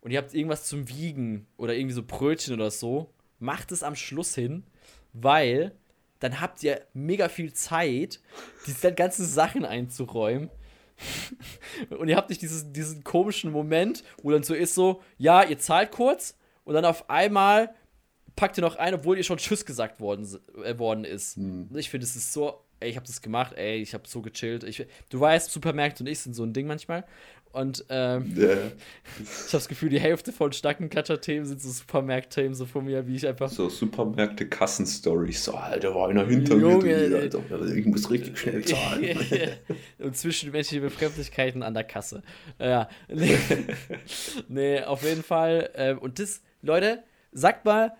und 0.00 0.10
ihr 0.10 0.18
habt 0.18 0.34
irgendwas 0.34 0.64
zum 0.64 0.88
Wiegen 0.88 1.46
oder 1.56 1.74
irgendwie 1.74 1.94
so 1.94 2.02
Brötchen 2.02 2.54
oder 2.54 2.70
so, 2.70 3.12
macht 3.38 3.72
es 3.72 3.82
am 3.82 3.94
Schluss 3.94 4.34
hin, 4.34 4.64
weil 5.12 5.72
dann 6.18 6.40
habt 6.40 6.62
ihr 6.62 6.86
mega 6.92 7.28
viel 7.28 7.52
Zeit, 7.52 8.20
diese 8.66 8.92
ganzen 8.94 9.24
Sachen 9.24 9.64
einzuräumen. 9.64 10.50
und 11.98 12.08
ihr 12.08 12.16
habt 12.16 12.28
nicht 12.28 12.42
dieses, 12.42 12.70
diesen 12.72 13.02
komischen 13.02 13.52
Moment, 13.52 14.04
wo 14.22 14.30
dann 14.30 14.42
so 14.42 14.54
ist 14.54 14.74
so, 14.74 15.02
ja, 15.16 15.42
ihr 15.42 15.58
zahlt 15.58 15.92
kurz 15.92 16.36
und 16.64 16.74
dann 16.74 16.84
auf 16.84 17.08
einmal 17.08 17.74
packt 18.40 18.56
ihr 18.56 18.62
noch 18.62 18.76
ein, 18.76 18.94
obwohl 18.94 19.18
ihr 19.18 19.22
schon 19.22 19.36
Tschüss 19.36 19.66
gesagt 19.66 20.00
worden, 20.00 20.26
äh, 20.64 20.78
worden 20.78 21.04
ist. 21.04 21.36
Hm. 21.36 21.68
Ich 21.74 21.90
finde, 21.90 22.06
es 22.06 22.16
ist 22.16 22.32
so, 22.32 22.64
ey, 22.80 22.88
ich 22.88 22.96
habe 22.96 23.06
das 23.06 23.20
gemacht, 23.20 23.52
ey, 23.54 23.76
ich 23.76 23.92
habe 23.92 24.04
so 24.08 24.22
gechillt. 24.22 24.64
Ich, 24.64 24.86
du 25.10 25.20
weißt, 25.20 25.50
Supermärkte 25.50 26.02
und 26.02 26.06
ich 26.06 26.20
sind 26.20 26.32
so 26.32 26.42
ein 26.42 26.54
Ding 26.54 26.66
manchmal. 26.66 27.04
Und 27.52 27.84
ähm, 27.90 28.34
yeah. 28.38 28.56
ich 29.20 29.28
habe 29.28 29.52
das 29.52 29.68
Gefühl, 29.68 29.90
die 29.90 30.00
Hälfte 30.00 30.32
von 30.32 30.52
Stackenklatscher-Themen 30.52 31.44
sind 31.44 31.60
so 31.60 31.68
Supermärkte-Themen 31.68 32.54
so 32.54 32.64
von 32.64 32.86
mir, 32.86 33.06
wie 33.06 33.16
ich 33.16 33.26
einfach. 33.26 33.50
So 33.50 33.68
Supermärkte-Kassen-Stories. 33.68 35.44
So, 35.44 35.52
Alter, 35.52 35.94
war 35.94 36.08
einer 36.08 36.26
hinter 36.26 36.56
Junge, 36.56 36.84
mir. 36.84 37.18
Alter, 37.18 37.42
ich 37.76 37.84
muss 37.84 38.10
richtig 38.10 38.38
schnell 38.38 38.64
zahlen. 38.64 39.18
und 39.98 40.16
zwischenmenschliche 40.16 40.80
Befremdlichkeiten 40.80 41.62
an 41.62 41.74
der 41.74 41.84
Kasse. 41.84 42.22
Ja. 42.58 42.88
Nee, 43.08 43.36
nee 44.48 44.82
auf 44.82 45.02
jeden 45.02 45.24
Fall. 45.24 45.68
Ähm, 45.74 45.98
und 45.98 46.18
das, 46.18 46.40
Leute, 46.62 47.02
sagt 47.32 47.66
mal, 47.66 47.92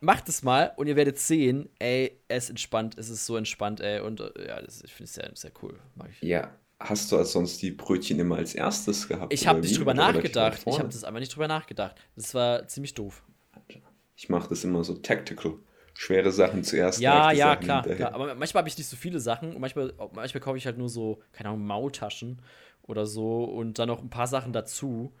macht 0.00 0.28
es 0.28 0.42
mal 0.42 0.72
und 0.76 0.86
ihr 0.86 0.96
werdet 0.96 1.18
sehen, 1.18 1.68
ey, 1.78 2.20
es 2.28 2.50
entspannt, 2.50 2.96
es 2.98 3.08
ist 3.08 3.26
so 3.26 3.36
entspannt, 3.36 3.80
ey. 3.80 4.00
Und 4.00 4.20
äh, 4.20 4.48
ja, 4.48 4.62
das, 4.62 4.82
ich 4.82 4.92
finde 4.92 5.04
es 5.04 5.14
sehr, 5.14 5.30
sehr 5.34 5.52
cool. 5.62 5.78
Mag 5.94 6.10
ich. 6.10 6.22
Ja, 6.22 6.52
Hast 6.78 7.10
du 7.10 7.16
als 7.16 7.32
sonst 7.32 7.62
die 7.62 7.70
Brötchen 7.70 8.18
immer 8.20 8.36
als 8.36 8.54
erstes 8.54 9.08
gehabt? 9.08 9.32
Ich 9.32 9.46
habe 9.46 9.60
nicht 9.60 9.78
drüber 9.78 9.94
nachgedacht. 9.94 10.62
Ich 10.66 10.78
habe 10.78 10.88
das 10.88 11.04
einfach 11.04 11.20
nicht 11.20 11.34
drüber 11.34 11.48
nachgedacht. 11.48 11.96
Das 12.16 12.34
war 12.34 12.68
ziemlich 12.68 12.92
doof. 12.92 13.22
Ich 14.14 14.28
mache 14.28 14.48
das 14.50 14.64
immer 14.64 14.84
so 14.84 14.94
tactical. 14.94 15.54
Schwere 15.94 16.30
Sachen 16.30 16.62
zuerst. 16.62 17.00
Ja, 17.00 17.32
ja, 17.32 17.56
klar, 17.56 17.82
klar, 17.82 18.14
Aber 18.14 18.34
manchmal 18.34 18.60
habe 18.60 18.68
ich 18.68 18.76
nicht 18.76 18.88
so 18.88 18.96
viele 18.96 19.20
Sachen. 19.20 19.54
Und 19.54 19.60
manchmal, 19.60 19.94
manchmal 20.12 20.42
kaufe 20.42 20.58
ich 20.58 20.66
halt 20.66 20.76
nur 20.76 20.90
so, 20.90 21.22
keine 21.32 21.48
Ahnung, 21.48 21.66
Maultaschen 21.66 22.42
oder 22.82 23.06
so 23.06 23.44
und 23.44 23.78
dann 23.78 23.88
noch 23.88 24.02
ein 24.02 24.10
paar 24.10 24.26
Sachen 24.26 24.52
dazu. 24.52 25.14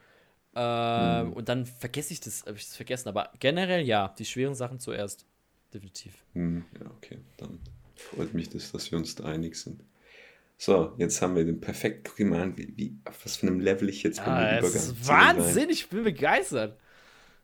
Ähm, 0.56 1.26
hm. 1.26 1.32
Und 1.34 1.48
dann 1.48 1.66
vergesse 1.66 2.14
ich 2.14 2.20
das, 2.20 2.46
habe 2.46 2.56
ich 2.56 2.64
das 2.64 2.76
vergessen. 2.76 3.08
Aber 3.08 3.30
generell 3.38 3.84
ja, 3.84 4.14
die 4.18 4.24
schweren 4.24 4.54
Sachen 4.54 4.80
zuerst. 4.80 5.26
Definitiv. 5.72 6.14
Hm, 6.32 6.64
ja, 6.80 6.90
okay. 6.96 7.18
Dann 7.36 7.58
freut 7.94 8.32
mich 8.32 8.48
das, 8.48 8.72
dass 8.72 8.90
wir 8.90 8.98
uns 8.98 9.14
da 9.14 9.24
einig 9.24 9.56
sind. 9.56 9.82
So, 10.56 10.94
jetzt 10.96 11.20
haben 11.20 11.36
wir 11.36 11.44
den 11.44 11.60
perfekt 11.60 12.16
gemacht. 12.16 12.52
Wie, 12.56 12.72
wie, 12.76 12.96
auf 13.04 13.24
was 13.24 13.36
für 13.36 13.46
einem 13.46 13.60
Level 13.60 13.90
ich 13.90 14.02
jetzt 14.02 14.24
bin. 14.24 14.32
Ah, 14.32 14.60
das 14.60 14.74
ist 14.74 15.06
Wahnsinn, 15.06 15.68
ich 15.68 15.88
bin 15.90 16.04
begeistert. 16.04 16.78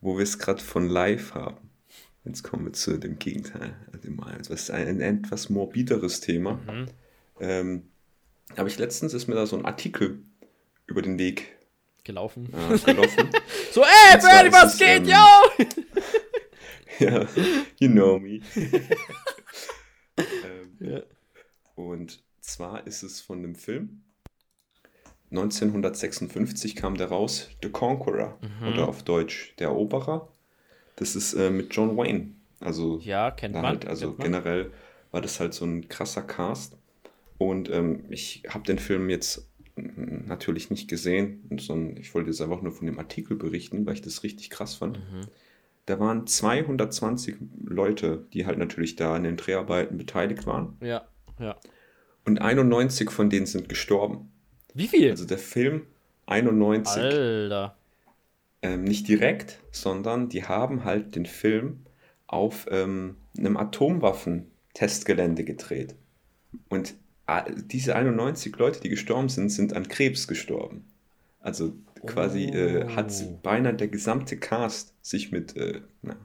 Wo 0.01 0.17
wir 0.17 0.23
es 0.23 0.39
gerade 0.39 0.63
von 0.63 0.89
live 0.89 1.35
haben. 1.35 1.71
Jetzt 2.25 2.43
kommen 2.43 2.65
wir 2.65 2.73
zu 2.73 2.99
dem 2.99 3.19
Gegenteil. 3.19 3.75
Also 4.39 4.55
ist 4.55 4.71
ein, 4.71 4.89
ein 4.89 5.01
etwas 5.01 5.51
morbideres 5.51 6.21
Thema. 6.21 6.55
Mhm. 6.55 6.87
Ähm, 7.41 7.83
aber 8.57 8.69
ich 8.69 8.79
letztens 8.79 9.13
ist 9.13 9.27
mir 9.27 9.35
da 9.35 9.45
so 9.45 9.57
ein 9.57 9.65
Artikel 9.65 10.23
über 10.87 11.03
den 11.03 11.19
Weg 11.19 11.59
gelaufen. 12.05 12.51
Gelaufen. 12.85 13.31
so, 13.73 13.83
ey, 13.83 14.21
Bernie, 14.21 14.53
was 14.53 14.79
geht, 14.79 15.03
ähm, 15.03 15.09
yo? 15.09 15.67
ja, 16.99 17.27
you 17.79 17.89
know 17.89 18.19
me. 18.19 18.41
ähm, 20.17 20.77
ja. 20.81 21.03
Und 21.75 22.23
zwar 22.41 22.87
ist 22.87 23.03
es 23.03 23.21
von 23.21 23.39
einem 23.39 23.55
Film. 23.55 24.03
1956 25.31 26.77
kam 26.77 26.97
der 26.97 27.09
raus, 27.09 27.49
The 27.63 27.71
Conqueror 27.71 28.39
mhm. 28.43 28.69
oder 28.69 28.89
auf 28.89 29.03
Deutsch 29.03 29.55
Der 29.59 29.69
Eroberer. 29.69 30.29
Das 30.97 31.17
ist 31.17 31.33
äh, 31.35 31.51
mit 31.51 31.75
John 31.75 31.97
Wayne. 31.97 32.35
Also, 32.61 32.99
ja, 32.99 33.31
kennt 33.31 33.55
man. 33.55 33.65
Halt, 33.65 33.87
also 33.87 34.13
kennt 34.13 34.25
generell 34.25 34.73
war 35.11 35.21
das 35.21 35.41
halt 35.41 35.55
so 35.55 35.65
ein 35.65 35.89
krasser 35.89 36.23
Cast. 36.23 36.77
Und 37.39 37.71
ähm, 37.71 38.05
ich 38.11 38.45
habe 38.49 38.65
den 38.65 38.79
Film 38.79 39.11
jetzt 39.11 39.49
natürlich 39.77 40.71
nicht 40.71 40.89
gesehen, 40.89 41.49
sondern 41.59 41.97
ich 41.97 42.15
wollte 42.15 42.31
jetzt 42.31 42.41
einfach 42.41 42.63
nur 42.63 42.73
von 42.73 42.87
dem 42.87 42.99
Artikel 42.99 43.37
berichten, 43.37 43.87
weil 43.87 43.95
ich 43.95 44.03
das 44.03 44.23
richtig 44.23 44.51
krass 44.51 44.75
fand. 44.75 44.99
Mhm. 44.99 45.27
Da 45.87 45.99
waren 45.99 46.27
220 46.27 47.37
Leute, 47.65 48.27
die 48.33 48.47
halt 48.47 48.59
natürlich 48.59 48.97
da 48.97 49.15
an 49.15 49.25
den 49.25 49.37
Dreharbeiten 49.37 49.97
beteiligt 49.99 50.47
waren. 50.47 50.77
Ja, 50.81 51.07
ja. 51.41 51.57
Und 52.25 52.41
91 52.41 53.11
von 53.11 53.31
denen 53.31 53.47
sind 53.47 53.69
gestorben. 53.69 54.31
Wie 54.75 54.87
viel? 54.87 55.11
Also 55.11 55.25
der 55.25 55.39
Film 55.39 55.83
91. 56.27 57.03
Alter. 57.03 57.77
Ähm, 58.63 58.85
nicht 58.85 59.09
direkt, 59.09 59.59
sondern 59.73 60.29
die 60.29 60.45
haben 60.45 60.85
halt 60.85 61.17
den 61.17 61.27
Film 61.27 61.81
auf 62.29 62.67
ähm, 62.71 63.17
einem 63.37 63.57
Atomwaffentestgelände 63.57 65.45
gedreht. 65.45 65.97
Und 66.69 66.95
diese 67.67 67.97
91 67.97 68.57
Leute, 68.57 68.81
die 68.81 68.89
gestorben 68.89 69.29
sind, 69.29 69.51
sind 69.51 69.75
an 69.75 69.89
Krebs 69.89 70.29
gestorben. 70.29 70.85
Also 71.41 71.75
quasi 72.07 72.51
oh. 72.53 72.57
äh, 72.57 72.89
hat 72.89 73.13
oh. 73.25 73.39
beinahe 73.43 73.75
der 73.75 73.89
gesamte 73.89 74.37
Cast 74.37 74.95
sich 75.03 75.33
mit, 75.33 75.57
äh, 75.57 75.81
na, 76.03 76.17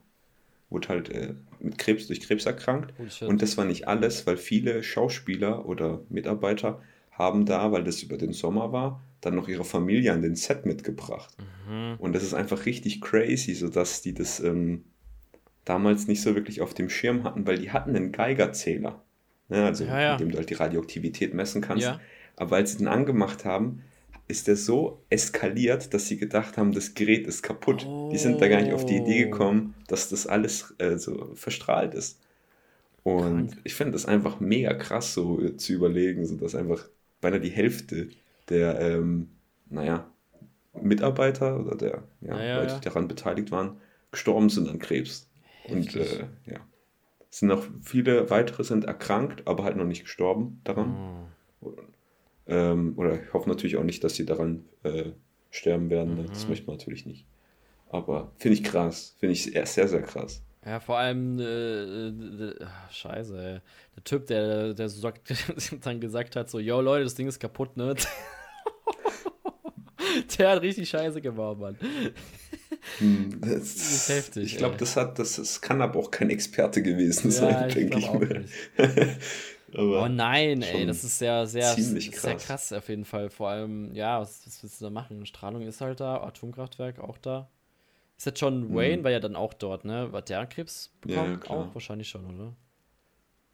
wurde 0.70 0.90
halt 0.90 1.10
äh, 1.10 1.34
mit 1.60 1.78
Krebs 1.78 2.08
durch 2.08 2.22
Krebs 2.22 2.46
erkrankt. 2.46 2.94
Und 3.22 3.42
das 3.42 3.58
war 3.58 3.66
nicht 3.66 3.88
alles, 3.88 4.28
weil 4.28 4.38
viele 4.38 4.84
Schauspieler 4.84 5.66
oder 5.66 6.02
Mitarbeiter 6.10 6.82
haben 7.12 7.46
da, 7.46 7.72
weil 7.72 7.84
das 7.84 8.04
über 8.04 8.18
den 8.18 8.34
Sommer 8.34 8.72
war, 8.72 9.04
dann 9.22 9.36
noch 9.36 9.48
ihre 9.48 9.64
Familie 9.66 10.14
an 10.14 10.22
den 10.22 10.36
Set 10.36 10.66
mitgebracht. 10.66 11.36
Mhm. 11.68 11.96
Und 11.98 12.14
das 12.14 12.24
ist 12.24 12.34
einfach 12.34 12.66
richtig 12.66 13.02
crazy, 13.02 13.56
sodass 13.56 14.02
die 14.02 14.14
das 14.14 14.40
ähm, 14.40 14.84
damals 15.66 16.08
nicht 16.08 16.22
so 16.22 16.36
wirklich 16.36 16.62
auf 16.62 16.74
dem 16.74 16.90
Schirm 16.90 17.24
hatten, 17.24 17.48
weil 17.48 17.58
die 17.58 17.72
hatten 17.72 17.96
einen 17.96 18.12
Geigerzähler. 18.12 19.04
Ne, 19.50 19.64
also, 19.64 19.86
ja, 19.86 20.02
ja. 20.02 20.12
mit 20.12 20.22
dem 20.22 20.32
du 20.32 20.38
halt 20.38 20.50
die 20.50 20.56
Radioaktivität 20.56 21.34
messen 21.34 21.62
kannst. 21.62 21.86
Ja. 21.86 22.00
Aber 22.36 22.58
als 22.58 22.72
sie 22.72 22.78
den 22.80 22.88
angemacht 22.88 23.46
haben, 23.46 23.84
ist 24.28 24.48
der 24.48 24.58
so 24.58 25.02
eskaliert, 25.10 25.94
dass 25.94 26.08
sie 26.08 26.18
gedacht 26.18 26.58
haben, 26.58 26.74
das 26.74 26.94
Gerät 26.94 27.28
ist 27.28 27.44
kaputt. 27.44 27.86
Oh. 27.88 28.10
Die 28.12 28.18
sind 28.18 28.42
da 28.42 28.48
gar 28.48 28.62
nicht 28.62 28.74
auf 28.74 28.86
die 28.86 28.98
Idee 28.98 29.24
gekommen, 29.24 29.74
dass 29.88 30.10
das 30.10 30.28
alles 30.28 30.76
äh, 30.80 30.98
so 30.98 31.34
verstrahlt 31.36 31.94
ist. 31.94 32.20
Und 33.04 33.48
Krank. 33.48 33.62
ich 33.64 33.74
finde 33.74 33.94
das 33.94 34.06
einfach 34.06 34.42
mega 34.42 34.74
krass, 34.74 35.14
so 35.14 35.50
zu 35.52 35.74
überlegen, 35.74 36.26
so 36.26 36.36
dass 36.36 36.56
einfach 36.56 36.90
beinahe 37.22 37.40
die 37.40 37.50
Hälfte 37.50 38.10
der, 38.50 38.82
ähm, 38.82 39.30
naja, 39.70 40.12
Mitarbeiter 40.74 41.60
oder 41.60 41.76
der 41.76 42.04
ja, 42.22 42.36
naja, 42.36 42.62
Leute, 42.62 42.76
die 42.76 42.86
daran 42.86 43.08
beteiligt 43.08 43.52
waren, 43.52 43.78
gestorben 44.12 44.50
sind 44.50 44.68
an 44.70 44.80
Krebs. 44.80 45.30
Heftig. 45.64 45.96
Und 45.96 45.96
äh, 45.96 46.52
ja, 46.52 46.60
es 47.30 47.40
sind 47.40 47.50
noch 47.50 47.66
viele 47.82 48.30
weitere 48.30 48.64
sind 48.64 48.86
erkrankt, 48.86 49.48
aber 49.48 49.64
halt 49.64 49.78
noch 49.78 49.86
nicht 49.86 50.04
gestorben 50.04 50.62
daran. 50.64 51.28
Oh. 51.62 51.74
Ähm, 52.48 52.94
oder 52.98 53.22
ich 53.22 53.34
hoffe 53.34 53.50
natürlich 53.50 53.78
auch 53.78 53.84
nicht, 53.84 54.04
dass 54.04 54.16
sie 54.16 54.26
daran 54.26 54.66
äh, 54.84 55.12
sterben 55.50 55.90
werden. 55.90 56.22
Mhm. 56.22 56.28
Das 56.28 56.48
möchte 56.48 56.68
man 56.68 56.78
natürlich 56.78 57.06
nicht. 57.06 57.26
Aber 57.90 58.32
finde 58.38 58.56
ich 58.56 58.64
krass. 58.64 59.16
Finde 59.20 59.34
ich 59.34 59.44
sehr, 59.44 59.66
sehr, 59.66 59.88
sehr 59.88 60.02
krass. 60.02 60.42
Ja, 60.66 60.80
vor 60.80 60.98
allem, 60.98 61.40
äh, 61.40 62.08
äh, 62.10 62.66
scheiße, 62.92 63.38
ey. 63.38 63.60
Der 63.96 64.04
Typ, 64.04 64.28
der, 64.28 64.74
der 64.74 64.90
so 64.90 65.10
dann 65.82 66.02
gesagt 66.02 66.36
hat, 66.36 66.50
so, 66.50 66.60
yo 66.60 66.82
Leute, 66.82 67.06
das 67.06 67.16
Ding 67.16 67.28
ist 67.28 67.40
kaputt, 67.40 67.78
ne? 67.78 67.96
der 70.38 70.50
hat 70.50 70.62
richtig 70.62 70.90
scheiße 70.90 71.22
gebaut, 71.22 71.60
Mann. 71.60 71.78
Hm, 73.00 73.42
das, 73.42 73.76
das 73.76 73.92
ist 73.92 74.10
heftig. 74.10 74.44
Ich 74.46 74.58
glaube, 74.58 74.78
das 74.78 74.96
hat, 74.96 75.20
das, 75.20 75.36
das 75.36 75.62
kann 75.62 75.82
aber 75.82 76.00
auch 76.00 76.12
kein 76.12 76.30
Experte 76.30 76.82
gewesen 76.82 77.32
ja, 77.32 77.32
sein, 77.32 77.70
denke 77.70 77.98
ich, 77.98 78.06
ich 78.06 78.14
mir. 78.14 78.46
oh 79.78 80.08
nein, 80.08 80.62
ey, 80.62 80.86
das 80.86 81.04
ist 81.04 81.20
sehr, 81.20 81.46
sehr, 81.48 81.74
krass. 81.74 82.22
sehr 82.22 82.36
krass 82.36 82.74
auf 82.74 82.90
jeden 82.90 83.06
Fall. 83.06 83.30
Vor 83.30 83.50
allem, 83.50 83.94
ja, 83.94 84.20
was, 84.20 84.46
was 84.46 84.62
willst 84.64 84.82
du 84.82 84.86
da 84.86 84.92
machen? 84.92 85.26
Strahlung 85.26 85.62
ist 85.62 85.82
halt 85.82 86.00
da, 86.00 86.22
Atomkraftwerk 86.24 87.00
auch 87.00 87.18
da. 87.18 87.50
Ist 88.18 88.26
jetzt 88.26 88.42
John 88.42 88.74
Wayne, 88.74 88.98
mhm. 88.98 89.04
war 89.04 89.12
ja 89.12 89.20
dann 89.20 89.36
auch 89.36 89.54
dort, 89.54 89.86
ne? 89.86 90.12
War 90.12 90.24
der 90.24 90.48
Krebs 90.48 90.92
bekommen? 91.02 91.40
Ja, 91.44 91.52
auch 91.52 91.74
wahrscheinlich 91.74 92.10
schon, 92.10 92.26
oder? 92.26 92.54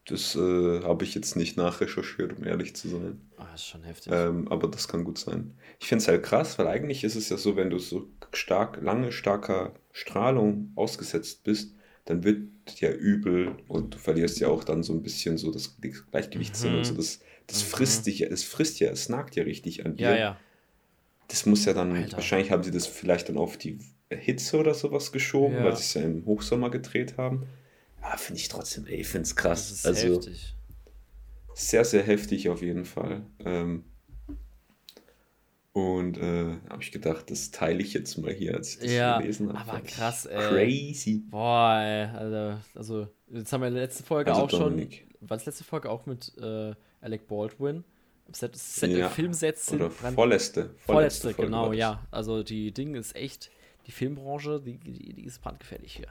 Das 0.06 0.36
äh, 0.36 0.82
habe 0.84 1.06
ich 1.06 1.16
jetzt 1.16 1.36
nicht 1.38 1.56
nachrecherchiert, 1.56 2.38
um 2.38 2.44
ehrlich 2.44 2.76
zu 2.76 2.90
sein. 2.90 3.22
Ah, 3.38 3.54
ist 3.56 3.66
schon 3.66 3.84
heftig. 3.84 4.12
Ähm, 4.14 4.50
aber 4.50 4.68
das 4.68 4.88
kann 4.90 5.06
gut 5.06 5.18
sein. 5.18 5.54
Ich 5.80 5.88
finde 5.88 6.02
es 6.02 6.08
halt 6.10 6.24
krass, 6.24 6.60
weil 6.60 6.68
eigentlich 6.68 7.06
ist 7.06 7.16
es 7.16 7.30
ja 7.30 7.38
so, 7.38 7.56
wenn 7.56 7.70
du 7.70 7.80
so 7.80 8.10
stark, 8.34 8.82
lange, 8.82 9.12
starker 9.14 9.74
Strahlung 9.94 10.72
ausgesetzt 10.76 11.44
bist, 11.46 11.76
dann 12.06 12.26
wird 12.26 12.50
ja 12.82 12.92
übel 12.92 13.56
und 13.70 13.94
du 13.96 13.98
verlierst 13.98 14.42
ja 14.42 14.50
auch 14.50 14.66
dann 14.66 14.84
so 14.84 14.92
ein 14.92 15.04
bisschen 15.04 15.38
so 15.38 15.52
das 15.52 15.78
Gleichgewichtssinn 16.12 16.72
Mhm. 16.74 16.78
und 16.80 16.84
so. 16.84 16.96
Das, 16.96 17.22
das 17.48 17.64
Mhm. 17.64 17.68
frisst 17.68 18.06
dich 18.06 18.20
ja, 18.20 18.28
es 18.28 18.44
frisst 18.44 18.82
ja, 18.82 18.90
es 18.90 19.08
nagt 19.08 19.38
ja 19.38 19.44
richtig 19.44 19.86
an 19.86 19.96
dir. 19.96 20.10
Ja, 20.10 20.16
ja. 20.18 20.38
Das 21.30 21.46
muss 21.46 21.64
ja 21.64 21.74
dann, 21.74 21.96
Alter. 21.96 22.18
wahrscheinlich 22.18 22.52
haben 22.52 22.64
sie 22.64 22.72
das 22.72 22.88
vielleicht 22.88 23.30
dann 23.30 23.38
auf 23.38 23.58
die 23.58 23.80
Hitze 24.12 24.58
oder 24.60 24.74
sowas 24.74 25.14
geschoben, 25.14 25.56
Ja. 25.56 25.64
weil 25.64 25.76
sie 25.78 25.84
es 25.84 25.94
ja 25.94 26.02
im 26.02 26.26
Hochsommer 26.26 26.70
gedreht 26.70 27.16
haben. 27.18 27.44
Ja, 28.04 28.18
finde 28.18 28.40
ich 28.42 28.48
trotzdem, 28.50 28.86
ey, 28.86 28.98
ich 29.02 29.08
finde 29.08 29.24
es 29.24 29.36
krass. 29.36 29.70
Das 29.70 29.78
ist 29.80 29.86
also 29.88 30.16
heftig. 30.16 30.54
sehr, 31.56 31.86
sehr 31.86 32.04
heftig 32.04 32.50
auf 32.50 32.62
jeden 32.62 32.86
Fall. 32.86 33.26
Ähm, 33.40 33.86
und 35.72 36.18
äh, 36.18 36.58
habe 36.70 36.84
ich 36.84 36.92
gedacht, 36.92 37.32
das 37.32 37.50
teile 37.50 37.82
ich 37.82 37.94
jetzt 37.94 38.18
mal 38.18 38.32
hier, 38.32 38.56
als 38.56 38.76
ich 38.76 38.80
das 38.82 38.92
Ja, 38.92 39.20
gelesen 39.20 39.52
habe. 39.58 39.72
aber 39.72 39.82
krass, 39.82 40.26
ey. 40.28 40.38
Crazy. 40.50 41.24
Boah, 41.30 41.80
ey, 41.82 42.06
Alter. 42.16 42.62
Also, 42.76 43.08
jetzt 43.32 43.52
haben 43.52 43.62
wir 43.62 43.70
in 43.70 43.74
der 43.74 43.84
letzten 43.84 44.04
Folge 44.04 44.30
Also 44.32 44.44
auch 44.44 44.50
schon. 44.52 44.60
Dominik. 44.60 45.08
War 45.22 45.38
das 45.38 45.46
letzte 45.48 45.64
Folge 45.64 45.90
auch 45.90 46.06
mit 46.06 46.32
äh, 46.38 46.76
Alec 47.02 47.28
Baldwin? 47.28 47.84
Set, 48.32 48.56
Set, 48.56 48.92
Ja. 48.92 49.10
Filmsets 49.10 49.68
sind 49.68 49.82
Oder 49.82 49.90
vorletzte. 49.92 50.76
Vorletzte, 50.86 51.30
Folge 51.34 51.44
genau, 51.44 51.74
ja. 51.74 52.06
Also 52.12 52.44
die 52.44 52.72
Ding 52.72 52.94
ist 52.96 53.16
echt, 53.16 53.50
die 53.88 53.92
Filmbranche, 53.92 54.62
die, 54.62 54.78
die, 54.78 55.14
die 55.14 55.26
ist 55.26 55.42
brandgefährlich 55.42 55.96
hier. 55.96 56.08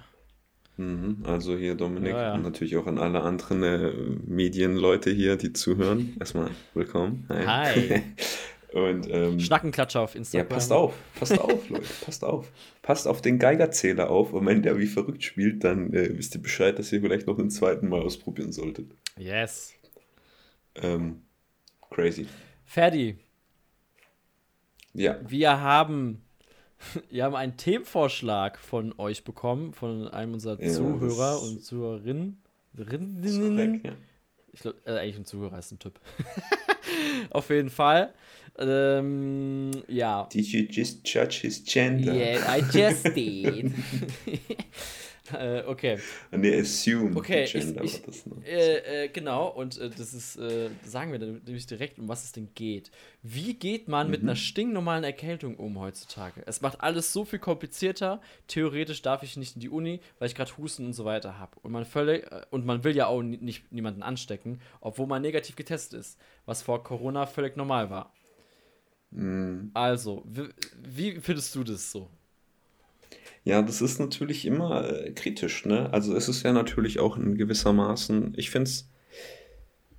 Mhm, 0.76 1.18
also 1.24 1.56
hier 1.56 1.74
Dominik 1.74 2.12
Ja, 2.12 2.22
ja. 2.22 2.34
und 2.34 2.42
natürlich 2.42 2.76
auch 2.76 2.86
an 2.86 2.98
alle 2.98 3.22
anderen 3.22 3.62
äh, 3.62 3.92
Medienleute 4.26 5.10
hier, 5.10 5.36
die 5.36 5.52
zuhören. 5.52 6.16
Erstmal 6.20 6.50
willkommen. 6.74 7.26
Hi. 7.28 8.02
und 8.72 9.06
ähm, 9.10 9.38
Schnackenklatscher 9.38 10.00
auf 10.00 10.14
ja, 10.14 10.18
Instagram. 10.20 10.48
passt 10.48 10.72
auf, 10.72 10.94
passt 11.18 11.38
auf, 11.38 11.68
Leute, 11.68 11.84
passt 12.04 12.24
auf. 12.24 12.50
Passt 12.80 13.06
auf 13.06 13.20
den 13.20 13.38
Geigerzähler 13.38 14.08
auf 14.10 14.32
und 14.32 14.46
wenn 14.46 14.62
der 14.62 14.78
wie 14.78 14.86
verrückt 14.86 15.22
spielt, 15.22 15.62
dann 15.62 15.92
äh, 15.92 16.16
wisst 16.16 16.34
ihr 16.34 16.42
Bescheid, 16.42 16.78
dass 16.78 16.90
ihr 16.92 17.02
vielleicht 17.02 17.26
noch 17.26 17.38
einen 17.38 17.50
zweiten 17.50 17.88
Mal 17.88 18.00
ausprobieren 18.00 18.52
solltet. 18.52 18.90
Yes. 19.18 19.74
Ähm, 20.76 21.20
crazy. 21.90 22.26
Ferdi, 22.64 23.18
Ja, 24.94 25.18
wir 25.28 25.60
haben, 25.60 26.22
wir 27.10 27.24
haben 27.24 27.34
einen 27.34 27.56
Themenvorschlag 27.56 28.58
von 28.58 28.94
euch 28.98 29.24
bekommen, 29.24 29.72
von 29.72 30.08
einem 30.08 30.34
unserer 30.34 30.60
Ja, 30.62 30.70
Zuhörer 30.72 31.42
und 31.42 31.64
Zuhörerinnen. 31.64 32.42
korrekt, 32.76 33.84
ja. 33.84 33.92
Ich 34.54 34.60
glaube, 34.60 34.78
äh, 34.84 34.98
eigentlich 34.98 35.16
ein 35.16 35.24
Zuhörer 35.24 35.58
ist 35.58 35.72
ein 35.72 35.78
Typ. 35.78 35.98
Auf 37.30 37.48
jeden 37.50 37.70
Fall. 37.70 38.12
Ähm, 38.58 39.70
ja. 39.88 40.28
Did 40.32 40.46
you 40.48 40.60
just 40.68 41.00
judge 41.08 41.38
his 41.42 41.64
gender? 41.64 42.14
Yeah, 42.14 42.58
I 42.58 42.60
just 42.70 43.04
did. 43.16 43.72
äh, 45.32 45.64
okay. 45.66 45.98
Nee, 46.30 46.60
assume 46.60 47.16
Okay, 47.16 47.44
gender 47.46 47.82
ich- 47.84 47.94
war 47.94 48.00
das, 48.06 48.26
ne? 48.26 48.34
Äh, 48.46 49.04
äh, 49.04 49.08
genau, 49.08 49.48
und 49.48 49.78
äh, 49.78 49.90
das 49.90 50.14
ist, 50.14 50.36
äh, 50.36 50.70
sagen 50.84 51.12
wir 51.12 51.18
dann 51.18 51.42
nämlich 51.44 51.66
direkt, 51.66 51.98
um 51.98 52.08
was 52.08 52.24
es 52.24 52.32
denn 52.32 52.48
geht. 52.54 52.90
Wie 53.22 53.54
geht 53.54 53.88
man 53.88 54.10
mit 54.10 54.22
Mhm. 54.22 54.28
einer 54.30 54.36
stinknormalen 54.36 55.04
Erkältung 55.04 55.56
um 55.56 55.78
heutzutage? 55.78 56.42
Es 56.46 56.60
macht 56.60 56.80
alles 56.80 57.12
so 57.12 57.24
viel 57.24 57.38
komplizierter. 57.38 58.20
Theoretisch 58.48 59.02
darf 59.02 59.22
ich 59.22 59.36
nicht 59.36 59.54
in 59.56 59.60
die 59.60 59.68
Uni, 59.70 60.00
weil 60.18 60.28
ich 60.28 60.34
gerade 60.34 60.56
Husten 60.58 60.86
und 60.86 60.92
so 60.92 61.04
weiter 61.04 61.38
habe. 61.38 61.56
Und 61.62 61.72
man 61.72 61.84
völlig, 61.84 62.24
und 62.50 62.66
man 62.66 62.84
will 62.84 62.96
ja 62.96 63.06
auch 63.06 63.22
ni- 63.22 63.36
nicht 63.38 63.70
niemanden 63.72 64.02
anstecken, 64.02 64.60
obwohl 64.80 65.06
man 65.06 65.22
negativ 65.22 65.56
getestet 65.56 66.00
ist, 66.00 66.18
was 66.46 66.62
vor 66.62 66.82
Corona 66.82 67.26
völlig 67.26 67.56
normal 67.56 67.90
war. 67.90 68.12
Mm. 69.10 69.70
Also, 69.74 70.22
wie, 70.26 70.48
wie 70.82 71.20
findest 71.20 71.54
du 71.54 71.64
das 71.64 71.92
so? 71.92 72.08
Ja, 73.44 73.60
das 73.62 73.82
ist 73.82 73.98
natürlich 73.98 74.44
immer 74.46 74.88
äh, 74.88 75.12
kritisch, 75.12 75.66
ne? 75.66 75.92
Also 75.92 76.14
es 76.16 76.28
ist 76.28 76.42
ja 76.44 76.52
natürlich 76.52 77.00
auch 77.00 77.16
in 77.16 77.36
gewissermaßen, 77.36 78.34
ich 78.36 78.50
finde 78.50 78.70
es, 78.70 78.88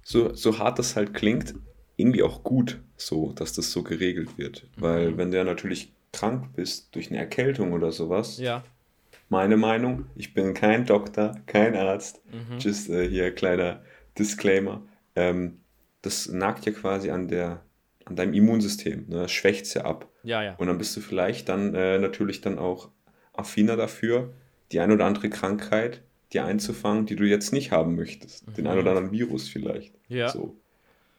so, 0.04 0.34
so 0.34 0.60
hart 0.60 0.80
das 0.80 0.96
halt 0.96 1.14
klingt, 1.14 1.54
irgendwie 1.96 2.24
auch 2.24 2.44
gut, 2.44 2.82
so, 2.98 3.32
dass 3.34 3.54
das 3.54 3.72
so 3.72 3.84
geregelt 3.84 4.38
wird. 4.38 4.68
Weil 4.78 5.12
Mhm. 5.12 5.18
wenn 5.18 5.32
du 5.32 5.38
ja 5.38 5.44
natürlich 5.44 5.94
krank 6.12 6.54
bist 6.56 6.94
durch 6.96 7.10
eine 7.10 7.20
Erkältung 7.20 7.74
oder 7.74 7.92
sowas, 7.92 8.38
Ja. 8.38 8.64
meine 9.30 9.58
Meinung, 9.58 10.06
ich 10.16 10.34
bin 10.34 10.54
kein 10.54 10.86
Doktor, 10.86 11.36
kein 11.46 11.76
Arzt, 11.76 12.22
Mhm. 12.32 12.60
just 12.60 12.90
äh, 12.90 13.08
hier 13.10 13.32
kleiner 13.34 13.84
Disclaimer, 14.18 14.86
ähm, 15.16 15.60
das 16.02 16.28
nagt 16.30 16.66
ja 16.66 16.72
quasi 16.72 17.10
an 17.10 17.28
der, 17.28 17.64
an 18.06 18.16
deinem 18.16 18.34
Immunsystem, 18.34 19.06
ne? 19.08 19.16
Das 19.24 19.32
schwächt 19.32 19.66
es 19.66 19.74
ja 19.74 19.86
ab. 19.86 20.10
Ja, 20.24 20.44
ja. 20.44 20.56
Und 20.56 20.68
dann 20.68 20.78
bist 20.78 20.96
du 20.98 21.02
vielleicht 21.02 21.48
dann 21.50 21.74
äh, 21.76 21.98
natürlich 22.00 22.42
dann 22.42 22.60
auch 22.60 22.92
affiner 23.34 23.76
dafür, 23.76 24.34
die 24.72 24.80
ein 24.80 24.92
oder 24.92 25.06
andere 25.06 25.30
Krankheit 25.30 26.02
dir 26.32 26.46
einzufangen, 26.46 27.06
die 27.06 27.16
du 27.16 27.26
jetzt 27.26 27.54
nicht 27.54 27.72
haben 27.72 27.96
möchtest. 27.96 28.46
Den 28.58 28.68
ein 28.68 28.78
oder 28.80 28.92
anderen 28.92 29.12
Virus 29.12 29.48
vielleicht. 29.50 29.94
Ja. 30.08 30.30
So. 30.30 30.56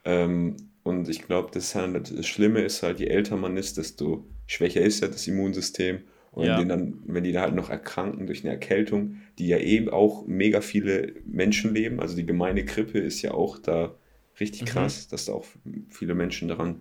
Ähm, 0.05 0.57
und 0.83 1.09
ich 1.09 1.22
glaube, 1.22 1.50
das, 1.53 1.74
halt, 1.74 2.16
das 2.16 2.27
Schlimme 2.27 2.61
ist 2.61 2.83
halt, 2.83 3.00
je 3.00 3.07
älter 3.07 3.37
man 3.37 3.57
ist, 3.57 3.79
desto 3.79 4.24
schwächer 4.46 4.83
ist 4.83 5.00
ja 5.00 5.09
das 5.09 5.27
Immunsystem. 5.27 6.03
Und 6.33 6.46
Ja. 6.46 6.59
wenn, 6.59 6.64
die 6.64 6.68
dann, 6.68 6.98
wenn 7.07 7.24
die 7.24 7.33
da 7.33 7.42
halt 7.42 7.55
noch 7.55 7.70
erkranken 7.70 8.27
durch 8.27 8.42
eine 8.44 8.53
Erkältung, 8.53 9.16
die 9.38 9.46
ja 9.46 9.59
eben 9.59 9.88
auch 9.88 10.27
mega 10.27 10.61
viele 10.61 11.14
Menschen 11.24 11.72
leben, 11.74 12.00
also 12.00 12.16
die 12.16 12.27
gemeine 12.27 12.64
Grippe 12.64 12.98
ist 12.98 13.22
ja 13.22 13.33
auch 13.33 13.59
da 13.59 13.94
richtig 14.40 14.62
Mhm. 14.62 14.66
krass, 14.66 15.09
dass 15.09 15.27
da 15.27 15.33
auch 15.33 15.46
viele 15.90 16.14
Menschen 16.14 16.48
daran 16.48 16.81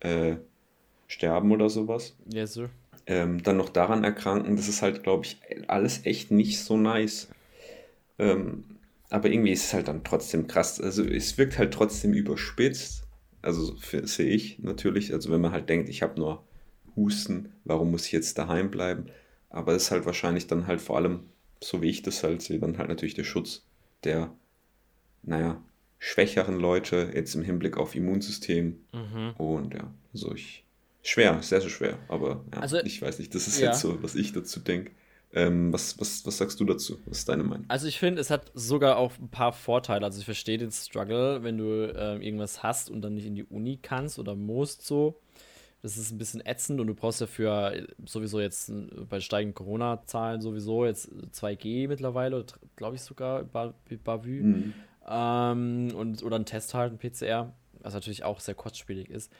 äh, 0.00 0.36
sterben 1.06 1.52
oder 1.52 1.70
sowas 1.70 2.16
Yes, 2.32 2.54
sir. 2.54 2.70
Ähm, 3.10 3.42
dann 3.42 3.56
noch 3.56 3.70
daran 3.70 4.04
erkranken, 4.04 4.54
das 4.54 4.68
ist 4.68 4.82
halt, 4.82 5.02
glaube 5.02 5.26
ich, 5.26 5.40
alles 5.66 6.06
echt 6.06 6.30
nicht 6.30 6.60
so 6.60 6.76
nice. 6.76 7.28
Ähm, 8.20 8.64
aber 9.10 9.28
irgendwie 9.30 9.50
ist 9.50 9.64
es 9.64 9.74
halt 9.74 9.88
dann 9.88 10.04
trotzdem 10.04 10.46
krass. 10.46 10.80
Also 10.80 11.04
es 11.04 11.36
wirkt 11.36 11.58
halt 11.58 11.74
trotzdem 11.74 12.12
überspitzt. 12.12 13.02
Also 13.42 13.74
sehe 14.04 14.30
ich 14.30 14.60
natürlich. 14.60 15.12
Also 15.12 15.32
wenn 15.32 15.40
man 15.40 15.50
halt 15.50 15.68
denkt, 15.68 15.88
ich 15.88 16.02
habe 16.02 16.20
nur 16.20 16.44
Husten, 16.94 17.52
warum 17.64 17.90
muss 17.90 18.06
ich 18.06 18.12
jetzt 18.12 18.38
daheim 18.38 18.70
bleiben? 18.70 19.06
Aber 19.48 19.72
es 19.74 19.84
ist 19.84 19.90
halt 19.90 20.06
wahrscheinlich 20.06 20.46
dann 20.46 20.68
halt 20.68 20.80
vor 20.80 20.96
allem, 20.96 21.24
so 21.60 21.82
wie 21.82 21.90
ich 21.90 22.02
das 22.02 22.22
halt 22.22 22.42
sehe, 22.42 22.60
dann 22.60 22.78
halt 22.78 22.90
natürlich 22.90 23.14
der 23.14 23.24
Schutz 23.24 23.66
der, 24.04 24.32
naja, 25.24 25.60
schwächeren 25.98 26.60
Leute 26.60 27.10
jetzt 27.12 27.34
im 27.34 27.42
Hinblick 27.42 27.76
auf 27.76 27.96
Immunsystem 27.96 28.84
Mhm. 28.92 29.32
und 29.36 29.74
ja, 29.74 29.92
also 30.12 30.32
ich. 30.32 30.64
Schwer, 31.02 31.42
sehr, 31.42 31.60
sehr 31.60 31.70
schwer. 31.70 31.98
Aber 32.08 32.44
ja, 32.52 32.60
Also, 32.60 32.78
ich 32.78 33.00
weiß 33.00 33.18
nicht, 33.18 33.34
das 33.34 33.48
ist 33.48 33.60
ja. 33.60 33.68
jetzt 33.68 33.80
so, 33.80 34.02
was 34.02 34.14
ich 34.14 34.32
dazu 34.32 34.60
denke. 34.60 34.92
Ähm, 35.32 35.72
was, 35.72 35.98
was, 36.00 36.26
was 36.26 36.38
sagst 36.38 36.58
du 36.58 36.64
dazu? 36.64 36.98
Was 37.06 37.18
ist 37.18 37.28
deine 37.28 37.44
Meinung? 37.44 37.64
Also 37.68 37.86
ich 37.86 37.98
finde, 38.00 38.20
es 38.20 38.30
hat 38.30 38.50
sogar 38.54 38.96
auch 38.96 39.12
ein 39.18 39.28
paar 39.28 39.52
Vorteile. 39.52 40.04
Also 40.04 40.18
ich 40.18 40.24
verstehe 40.24 40.58
den 40.58 40.72
Struggle, 40.72 41.42
wenn 41.44 41.56
du 41.56 41.94
ähm, 41.96 42.20
irgendwas 42.20 42.62
hast 42.64 42.90
und 42.90 43.00
dann 43.02 43.14
nicht 43.14 43.26
in 43.26 43.36
die 43.36 43.44
Uni 43.44 43.78
kannst 43.80 44.18
oder 44.18 44.34
musst 44.34 44.84
so. 44.84 45.20
Das 45.82 45.96
ist 45.96 46.10
ein 46.10 46.18
bisschen 46.18 46.44
ätzend 46.44 46.80
und 46.80 46.88
du 46.88 46.94
brauchst 46.94 47.20
dafür 47.20 47.72
äh, 47.72 47.86
sowieso 48.04 48.40
jetzt 48.40 48.68
äh, 48.70 48.72
bei 49.08 49.20
steigenden 49.20 49.54
Corona-Zahlen 49.54 50.40
sowieso 50.40 50.84
jetzt 50.84 51.10
2G 51.32 51.86
mittlerweile, 51.88 52.44
glaube 52.76 52.96
ich 52.96 53.02
sogar, 53.02 53.44
Ba- 53.44 53.72
Bavü. 54.04 54.42
Mhm. 54.42 54.74
Ähm, 55.08 55.92
und, 55.94 56.22
oder 56.24 56.36
einen 56.36 56.44
Test 56.44 56.74
halt, 56.74 56.92
ein 56.92 56.98
PCR, 56.98 57.54
was 57.80 57.94
natürlich 57.94 58.24
auch 58.24 58.40
sehr 58.40 58.54
kostspielig 58.56 59.08
ist. 59.08 59.32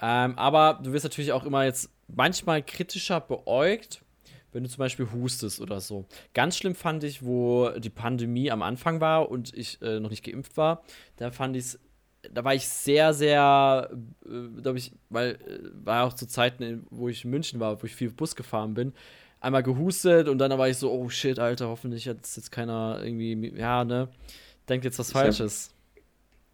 Ähm, 0.00 0.38
aber 0.38 0.80
du 0.82 0.92
wirst 0.92 1.04
natürlich 1.04 1.32
auch 1.32 1.44
immer 1.44 1.64
jetzt 1.64 1.90
manchmal 2.08 2.62
kritischer 2.62 3.20
beäugt, 3.20 4.02
wenn 4.52 4.62
du 4.62 4.68
zum 4.68 4.78
Beispiel 4.78 5.08
hustest 5.12 5.60
oder 5.60 5.80
so. 5.80 6.06
Ganz 6.34 6.56
schlimm 6.56 6.74
fand 6.74 7.04
ich, 7.04 7.24
wo 7.24 7.70
die 7.78 7.90
Pandemie 7.90 8.50
am 8.50 8.62
Anfang 8.62 9.00
war 9.00 9.30
und 9.30 9.54
ich 9.54 9.80
äh, 9.82 10.00
noch 10.00 10.10
nicht 10.10 10.24
geimpft 10.24 10.56
war. 10.56 10.82
Da 11.16 11.30
fand 11.30 11.56
ich 11.56 11.64
es, 11.64 11.80
da 12.32 12.44
war 12.44 12.54
ich 12.54 12.66
sehr, 12.66 13.14
sehr, 13.14 13.90
äh, 14.24 14.60
glaube 14.60 14.78
ich, 14.78 14.92
weil 15.10 15.32
äh, 15.32 15.84
war 15.84 16.06
auch 16.06 16.14
zu 16.14 16.26
Zeiten, 16.26 16.86
wo 16.90 17.08
ich 17.08 17.24
in 17.24 17.30
München 17.30 17.60
war, 17.60 17.82
wo 17.82 17.86
ich 17.86 17.94
viel 17.94 18.10
Bus 18.10 18.34
gefahren 18.34 18.74
bin, 18.74 18.92
einmal 19.40 19.62
gehustet 19.62 20.28
und 20.28 20.38
dann 20.38 20.56
war 20.58 20.68
ich 20.68 20.78
so, 20.78 20.90
oh 20.90 21.08
shit, 21.08 21.38
Alter, 21.38 21.68
hoffentlich 21.68 22.08
hat 22.08 22.18
jetzt 22.18 22.50
keiner 22.50 23.00
irgendwie, 23.02 23.52
ja, 23.56 23.84
ne, 23.84 24.08
denkt 24.68 24.84
jetzt 24.84 24.98
was 24.98 25.08
Ich 25.08 25.12
Falsches. 25.12 25.75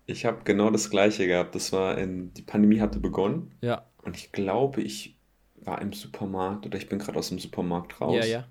Ich 0.06 0.24
habe 0.24 0.42
genau 0.44 0.70
das 0.70 0.90
Gleiche 0.90 1.26
gehabt. 1.26 1.54
Das 1.54 1.72
war 1.72 1.96
in, 1.98 2.32
die 2.34 2.42
Pandemie 2.42 2.80
hatte 2.80 2.98
begonnen 2.98 3.52
Ja, 3.60 3.86
und 4.02 4.16
ich 4.16 4.32
glaube, 4.32 4.82
ich 4.82 5.16
war 5.56 5.80
im 5.80 5.92
Supermarkt 5.92 6.66
oder 6.66 6.76
ich 6.76 6.88
bin 6.88 6.98
gerade 6.98 7.18
aus 7.18 7.28
dem 7.28 7.38
Supermarkt 7.38 8.00
raus. 8.00 8.16
ja, 8.16 8.24
ja. 8.24 8.48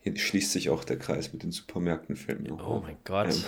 Hier 0.00 0.16
schließt 0.16 0.52
sich 0.52 0.70
auch 0.70 0.84
der 0.84 1.00
Kreis 1.00 1.32
mit 1.32 1.42
den 1.42 1.50
Supermärkten, 1.50 2.14
fällt 2.14 2.40
mir 2.40 2.52
Oh 2.52 2.80
mein 2.80 2.96
Gott. 3.02 3.26
Ähm, 3.34 3.42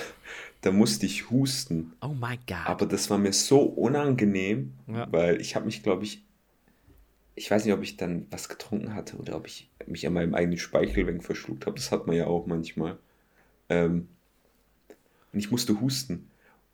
da 0.63 0.73
musste 0.73 1.07
ich 1.07 1.31
husten. 1.31 1.93
Oh 2.03 2.09
mein 2.19 2.41
Gott. 2.49 2.67
Aber 2.67 2.85
das 2.87 3.11
war 3.11 3.19
mir 3.19 3.33
so 3.33 3.61
unangenehm, 3.61 4.75
Ja. 4.89 5.07
weil 5.13 5.41
ich 5.41 5.55
habe 5.55 5.67
mich, 5.67 5.85
glaube 5.85 6.03
ich, 6.03 6.25
ich 7.37 7.49
weiß 7.49 7.65
nicht, 7.65 7.75
ob 7.75 7.83
ich 7.85 7.97
dann 7.97 8.27
was 8.31 8.49
getrunken 8.49 8.93
hatte 8.97 9.19
oder 9.19 9.37
ob 9.37 9.47
ich 9.47 9.71
mich 9.87 10.05
an 10.05 10.15
meinem 10.15 10.35
eigenen 10.35 10.59
Speichelweg 10.59 11.23
verschluckt 11.23 11.65
habe. 11.67 11.77
Das 11.77 11.93
hat 11.93 12.09
man 12.09 12.17
ja 12.17 12.27
auch 12.27 12.47
manchmal. 12.49 12.99
Ähm, 13.69 14.09
und 15.33 15.39
ich 15.39 15.53
musste 15.53 15.81
husten. 15.81 16.29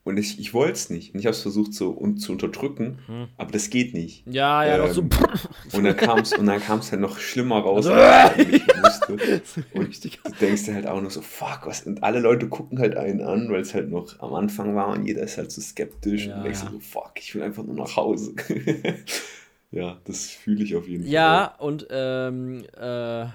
Und 0.04 0.18
ich, 0.18 0.38
ich 0.38 0.52
wollte 0.52 0.74
es 0.74 0.90
nicht. 0.90 1.14
Und 1.14 1.20
ich 1.20 1.26
habe 1.26 1.34
es 1.34 1.40
versucht 1.40 1.72
so 1.72 1.96
un 1.98 2.18
zu 2.18 2.32
unterdrücken, 2.32 2.98
mhm. 3.08 3.28
aber 3.38 3.50
das 3.52 3.70
geht 3.70 3.94
nicht. 3.94 4.22
Ja, 4.26 4.62
ja, 4.62 4.84
ähm, 4.84 4.92
so. 4.92 5.00
Und 5.72 5.84
dann 5.84 5.96
kam 5.96 6.18
es 6.18 6.90
halt 6.92 7.00
noch 7.00 7.18
schlimmer 7.18 7.60
raus, 7.60 7.86
als 7.86 8.38
ich 8.38 8.62
musste. 8.82 9.42
Und 9.72 10.04
du 10.04 10.08
denkst 10.42 10.64
dir 10.64 10.74
halt 10.74 10.86
auch 10.86 11.00
noch 11.00 11.10
so, 11.10 11.22
fuck, 11.22 11.60
was? 11.64 11.86
Und 11.86 12.02
alle 12.02 12.20
Leute 12.20 12.48
gucken 12.48 12.78
halt 12.80 12.96
einen 12.96 13.22
an, 13.22 13.50
weil 13.50 13.62
es 13.62 13.72
halt 13.72 13.90
noch 13.90 14.20
am 14.20 14.34
Anfang 14.34 14.76
war 14.76 14.88
und 14.88 15.06
jeder 15.06 15.22
ist 15.22 15.38
halt 15.38 15.50
so 15.50 15.62
skeptisch 15.62 16.26
ja, 16.26 16.36
und 16.36 16.44
denkst 16.44 16.60
ja. 16.64 16.70
so, 16.70 16.80
fuck, 16.80 17.12
ich 17.16 17.34
will 17.34 17.42
einfach 17.42 17.62
nur 17.64 17.74
nach 17.74 17.96
Hause. 17.96 18.34
ja, 19.70 19.98
das 20.04 20.26
fühle 20.26 20.64
ich 20.64 20.76
auf 20.76 20.86
jeden 20.86 21.04
Fall. 21.04 21.12
Ja, 21.12 21.54
und 21.58 21.86
ähm, 21.90 22.64
äh, 22.76 23.26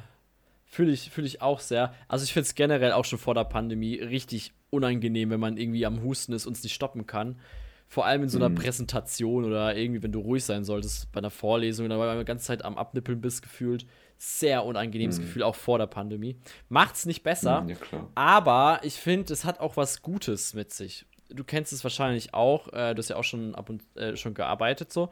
fühle 0.70 0.92
ich, 0.92 1.10
fühl 1.10 1.26
ich 1.26 1.42
auch 1.42 1.60
sehr. 1.60 1.94
Also 2.08 2.24
ich 2.24 2.32
finde 2.32 2.46
es 2.46 2.56
generell 2.56 2.92
auch 2.92 3.04
schon 3.04 3.20
vor 3.20 3.34
der 3.34 3.44
Pandemie 3.44 3.96
richtig 3.96 4.54
unangenehm, 4.70 5.32
wenn 5.32 5.40
man 5.40 5.58
irgendwie 5.58 5.86
am 5.86 6.04
Husten 6.04 6.32
ist 6.32 6.46
und 6.46 6.56
es 6.56 6.64
nicht 6.64 6.76
stoppen 6.76 7.08
kann. 7.08 7.40
Vor 7.88 8.06
allem 8.06 8.22
in 8.22 8.30
so 8.30 8.38
einer 8.38 8.50
mhm. 8.50 8.56
Präsentation 8.56 9.46
oder 9.46 9.76
irgendwie, 9.76 10.04
wenn 10.04 10.12
du 10.12 10.20
ruhig 10.20 10.46
sein 10.46 10.64
solltest 10.64 11.12
bei 11.12 11.18
einer 11.18 11.32
Vorlesung 11.32 11.88
oder 11.88 11.98
weil 11.98 12.14
du 12.14 12.20
die 12.20 12.26
ganze 12.26 12.46
Zeit 12.46 12.64
am 12.64 12.78
Abnippeln 12.78 13.20
bist, 13.20 13.42
gefühlt. 13.42 13.88
Sehr 14.20 14.64
unangenehmes 14.64 15.18
mhm. 15.18 15.24
Gefühl, 15.24 15.44
auch 15.44 15.56
vor 15.56 15.80
der 15.80 15.88
Pandemie. 15.88 16.36
Macht's 16.68 17.08
nicht 17.08 17.24
besser, 17.24 17.62
mhm, 17.62 17.70
ja, 17.70 17.78
aber 18.14 18.82
ich 18.84 18.96
finde, 18.96 19.34
es 19.34 19.46
hat 19.46 19.60
auch 19.60 19.76
was 19.76 20.04
Gutes 20.04 20.54
mit 20.54 20.72
sich. 20.72 21.06
Du 21.30 21.44
kennst 21.44 21.74
es 21.74 21.84
wahrscheinlich 21.84 22.34
auch, 22.34 22.68
äh, 22.74 22.94
du 22.94 23.00
hast 23.00 23.10
ja 23.10 23.16
auch 23.16 23.24
schon 23.24 23.56
ab 23.56 23.70
und 23.70 23.82
äh, 23.96 24.16
schon 24.18 24.34
gearbeitet 24.34 24.94
so. 24.94 25.10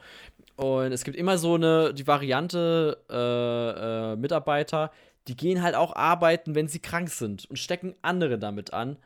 Und 0.58 0.92
es 0.92 1.04
gibt 1.04 1.16
immer 1.16 1.38
so 1.38 1.56
eine, 1.56 1.94
die 1.94 2.06
Variante 2.06 2.98
äh, 3.10 4.14
äh 4.14 4.16
Mitarbeiter, 4.18 4.92
die 5.28 5.36
gehen 5.36 5.62
halt 5.62 5.76
auch 5.76 5.96
arbeiten, 5.96 6.56
wenn 6.56 6.68
sie 6.68 6.80
krank 6.80 7.10
sind 7.10 7.50
und 7.50 7.58
stecken 7.58 7.96
andere 8.02 8.40
damit 8.40 8.74
an 8.74 8.98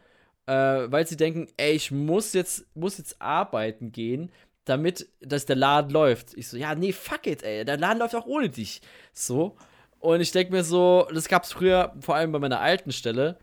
äh, 0.47 0.91
weil 0.91 1.07
sie 1.07 1.17
denken, 1.17 1.47
ey, 1.57 1.73
ich 1.73 1.91
muss 1.91 2.33
jetzt, 2.33 2.65
muss 2.75 2.97
jetzt 2.97 3.21
arbeiten 3.21 3.91
gehen, 3.91 4.31
damit 4.65 5.07
dass 5.21 5.45
der 5.45 5.55
Laden 5.55 5.91
läuft. 5.91 6.33
Ich 6.35 6.47
so, 6.47 6.57
ja, 6.57 6.75
nee, 6.75 6.91
fuck 6.91 7.25
it, 7.27 7.43
ey, 7.43 7.65
der 7.65 7.77
Laden 7.77 7.99
läuft 7.99 8.15
auch 8.15 8.25
ohne 8.25 8.49
dich. 8.49 8.81
So. 9.13 9.55
Und 9.99 10.21
ich 10.21 10.31
denke 10.31 10.51
mir 10.51 10.63
so, 10.63 11.07
das 11.13 11.27
gab 11.27 11.43
es 11.43 11.53
früher, 11.53 11.95
vor 12.01 12.15
allem 12.15 12.31
bei 12.31 12.39
meiner 12.39 12.59
alten 12.59 12.91
Stelle, 12.91 13.37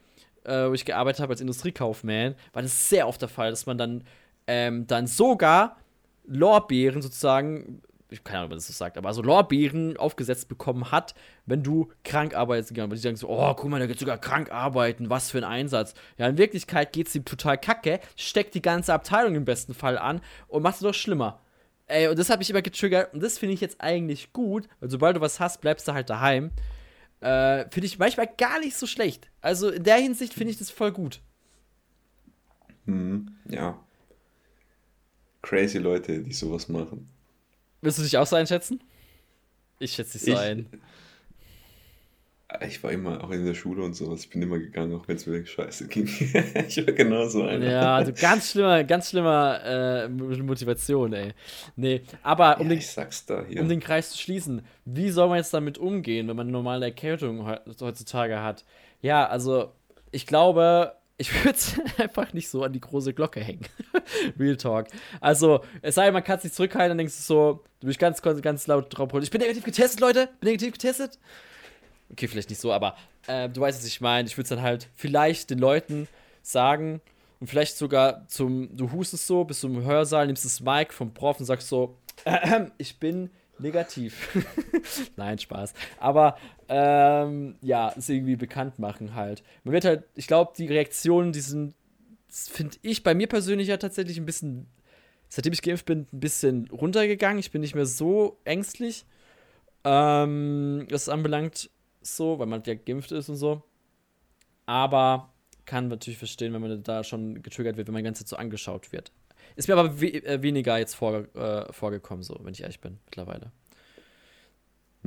äh, 0.44 0.68
wo 0.68 0.74
ich 0.74 0.84
gearbeitet 0.84 1.20
habe 1.20 1.32
als 1.32 1.40
Industriekaufmann, 1.40 2.34
war 2.52 2.62
das 2.62 2.88
sehr 2.88 3.06
oft 3.08 3.22
der 3.22 3.28
Fall, 3.28 3.50
dass 3.50 3.66
man 3.66 3.78
dann, 3.78 4.04
ähm, 4.46 4.86
dann 4.86 5.06
sogar 5.06 5.78
Lorbeeren 6.26 7.00
sozusagen 7.00 7.80
ich 8.10 8.24
keine 8.24 8.38
Ahnung, 8.38 8.46
ob 8.46 8.50
man 8.50 8.58
das 8.58 8.66
so 8.66 8.72
sagt, 8.72 8.96
aber 8.96 9.12
so 9.12 9.22
Lorbeeren 9.22 9.96
aufgesetzt 9.96 10.48
bekommen 10.48 10.90
hat, 10.90 11.14
wenn 11.46 11.62
du 11.62 11.90
krank 12.04 12.34
arbeitest 12.34 12.70
gegangen 12.70 12.90
bist. 12.90 13.02
Die 13.02 13.08
sagen 13.08 13.16
so, 13.16 13.28
oh, 13.28 13.54
guck 13.54 13.68
mal, 13.68 13.78
der 13.78 13.88
geht 13.88 13.98
sogar 13.98 14.18
krank 14.18 14.50
arbeiten, 14.50 15.10
was 15.10 15.30
für 15.30 15.38
ein 15.38 15.44
Einsatz. 15.44 15.94
Ja, 16.16 16.26
in 16.26 16.38
Wirklichkeit 16.38 16.92
geht 16.92 17.08
es 17.08 17.14
ihm 17.14 17.24
total 17.24 17.58
kacke, 17.58 18.00
steckt 18.16 18.54
die 18.54 18.62
ganze 18.62 18.94
Abteilung 18.94 19.34
im 19.34 19.44
besten 19.44 19.74
Fall 19.74 19.98
an 19.98 20.20
und 20.46 20.62
macht 20.62 20.76
es 20.76 20.80
doch 20.80 20.94
schlimmer. 20.94 21.40
Ey, 21.86 22.08
und 22.08 22.18
das 22.18 22.30
hat 22.30 22.38
mich 22.38 22.50
immer 22.50 22.62
getriggert 22.62 23.12
und 23.14 23.22
das 23.22 23.38
finde 23.38 23.54
ich 23.54 23.60
jetzt 23.60 23.80
eigentlich 23.80 24.32
gut, 24.32 24.68
weil 24.80 24.90
sobald 24.90 25.16
du 25.16 25.20
was 25.20 25.40
hast, 25.40 25.60
bleibst 25.60 25.88
du 25.88 25.92
halt 25.92 26.10
daheim. 26.10 26.50
Äh, 27.20 27.68
finde 27.70 27.86
ich 27.86 27.98
manchmal 27.98 28.28
gar 28.38 28.60
nicht 28.60 28.76
so 28.76 28.86
schlecht. 28.86 29.30
Also 29.40 29.70
in 29.70 29.84
der 29.84 29.96
Hinsicht 29.96 30.34
finde 30.34 30.52
ich 30.52 30.58
das 30.58 30.70
voll 30.70 30.92
gut. 30.92 31.20
Hm, 32.86 33.36
ja. 33.48 33.78
Crazy 35.42 35.78
Leute, 35.78 36.22
die 36.22 36.32
sowas 36.32 36.68
machen. 36.68 37.08
Willst 37.80 37.98
du 37.98 38.02
dich 38.02 38.16
auch 38.18 38.26
so 38.26 38.36
einschätzen? 38.36 38.80
Ich 39.78 39.92
schätze 39.92 40.18
dich 40.18 40.26
so 40.26 40.32
ich, 40.32 40.38
ein. 40.38 40.66
Ich 42.66 42.82
war 42.82 42.90
immer 42.90 43.22
auch 43.22 43.30
in 43.30 43.44
der 43.44 43.52
Schule 43.52 43.82
und 43.82 43.94
sowas. 43.94 44.20
Ich 44.20 44.30
bin 44.30 44.40
immer 44.40 44.58
gegangen, 44.58 44.94
auch 44.94 45.06
wenn 45.06 45.16
es 45.16 45.26
mir 45.26 45.44
scheiße 45.44 45.86
ging. 45.86 46.06
ich 46.66 46.78
war 46.78 46.94
genauso 46.94 47.42
einer. 47.42 47.70
Ja, 47.70 47.96
also 47.96 48.12
ganz 48.18 48.50
schlimmer, 48.50 48.82
ganz 48.84 49.10
schlimmer 49.10 49.60
äh, 49.64 50.08
Motivation, 50.08 51.12
ey. 51.12 51.34
Nee, 51.76 52.00
aber 52.22 52.58
um, 52.58 52.70
ja, 52.70 52.78
den, 52.78 53.58
um 53.60 53.68
den 53.68 53.80
Kreis 53.80 54.10
zu 54.10 54.18
schließen, 54.18 54.62
wie 54.86 55.10
soll 55.10 55.28
man 55.28 55.36
jetzt 55.36 55.52
damit 55.52 55.76
umgehen, 55.76 56.26
wenn 56.26 56.36
man 56.36 56.46
eine 56.46 56.52
normale 56.52 56.86
Erkältung 56.86 57.46
heutzutage 57.46 58.40
hat? 58.40 58.64
Ja, 59.02 59.26
also 59.26 59.72
ich 60.10 60.26
glaube, 60.26 60.94
ich 61.18 61.44
würde 61.44 61.58
es 61.58 61.74
einfach 61.98 62.32
nicht 62.32 62.48
so 62.48 62.62
an 62.62 62.72
die 62.72 62.80
große 62.80 63.12
Glocke 63.12 63.40
hängen. 63.40 63.66
Real 64.38 64.56
Talk. 64.56 64.86
Also, 65.20 65.64
es 65.82 65.96
sei 65.96 66.06
denn, 66.06 66.14
man 66.14 66.24
kann 66.24 66.38
es 66.38 66.44
nicht 66.44 66.56
zurückhalten, 66.56 66.90
dann 66.90 66.98
denkst 66.98 67.16
du 67.16 67.22
so, 67.22 67.64
du 67.80 67.88
bist 67.88 67.98
ganz, 67.98 68.22
ganz 68.22 68.66
laut 68.66 68.86
drauf. 68.96 69.12
Ich 69.20 69.30
bin 69.30 69.40
negativ 69.40 69.64
getestet, 69.64 70.00
Leute. 70.00 70.28
Bin 70.40 70.50
negativ 70.50 70.72
getestet. 70.72 71.18
Okay, 72.10 72.28
vielleicht 72.28 72.48
nicht 72.48 72.60
so, 72.60 72.72
aber 72.72 72.96
äh, 73.26 73.48
du 73.48 73.60
weißt, 73.60 73.78
was 73.78 73.86
ich 73.86 74.00
meine. 74.00 74.28
Ich 74.28 74.36
würde 74.36 74.44
es 74.44 74.48
dann 74.48 74.62
halt 74.62 74.88
vielleicht 74.94 75.50
den 75.50 75.58
Leuten 75.58 76.08
sagen 76.40 77.00
und 77.40 77.48
vielleicht 77.48 77.76
sogar 77.76 78.26
zum, 78.28 78.74
du 78.76 78.90
hustest 78.92 79.26
so, 79.26 79.44
bist 79.44 79.62
du 79.62 79.68
im 79.68 79.84
Hörsaal, 79.84 80.26
nimmst 80.26 80.44
das 80.44 80.60
Mic 80.60 80.92
vom 80.92 81.12
Prof 81.12 81.38
und 81.38 81.46
sagst 81.46 81.68
so, 81.68 81.96
äh, 82.24 82.66
ich 82.78 82.98
bin 82.98 83.30
negativ. 83.58 84.28
Nein, 85.16 85.38
Spaß. 85.38 85.74
Aber 85.98 86.38
ähm, 86.68 87.56
ja, 87.62 87.92
es 87.96 88.08
irgendwie 88.08 88.36
bekannt 88.36 88.78
machen 88.78 89.14
halt. 89.14 89.42
Man 89.64 89.72
wird 89.72 89.84
halt, 89.84 90.04
ich 90.14 90.26
glaube, 90.26 90.52
die 90.56 90.66
Reaktionen, 90.66 91.32
die 91.32 91.40
sind, 91.40 91.74
finde 92.28 92.76
ich 92.82 93.02
bei 93.02 93.14
mir 93.14 93.26
persönlich 93.26 93.68
ja 93.68 93.78
tatsächlich 93.78 94.18
ein 94.18 94.26
bisschen, 94.26 94.66
seitdem 95.28 95.52
ich 95.52 95.62
geimpft 95.62 95.86
bin, 95.86 96.06
ein 96.12 96.20
bisschen 96.20 96.68
runtergegangen. 96.70 97.38
Ich 97.38 97.50
bin 97.50 97.62
nicht 97.62 97.74
mehr 97.74 97.86
so 97.86 98.38
ängstlich, 98.44 99.06
ähm, 99.84 100.86
was 100.90 101.08
anbelangt, 101.08 101.70
so, 102.02 102.38
weil 102.38 102.46
man 102.46 102.62
ja 102.64 102.74
geimpft 102.74 103.12
ist 103.12 103.28
und 103.28 103.36
so. 103.36 103.62
Aber 104.66 105.32
kann 105.64 105.88
natürlich 105.88 106.18
verstehen, 106.18 106.52
wenn 106.52 106.60
man 106.60 106.82
da 106.82 107.04
schon 107.04 107.42
getriggert 107.42 107.76
wird, 107.76 107.88
wenn 107.88 107.94
man 107.94 108.02
die 108.02 108.06
ganze 108.06 108.24
Zeit 108.24 108.28
so 108.28 108.36
angeschaut 108.36 108.92
wird. 108.92 109.12
Ist 109.56 109.68
mir 109.68 109.74
aber 109.74 110.00
we 110.00 110.08
äh, 110.24 110.42
weniger 110.42 110.78
jetzt 110.78 110.94
vor, 110.94 111.24
äh, 111.34 111.72
vorgekommen, 111.72 112.22
so, 112.22 112.38
wenn 112.42 112.52
ich 112.52 112.62
ehrlich 112.62 112.80
bin, 112.80 112.98
mittlerweile. 113.06 113.52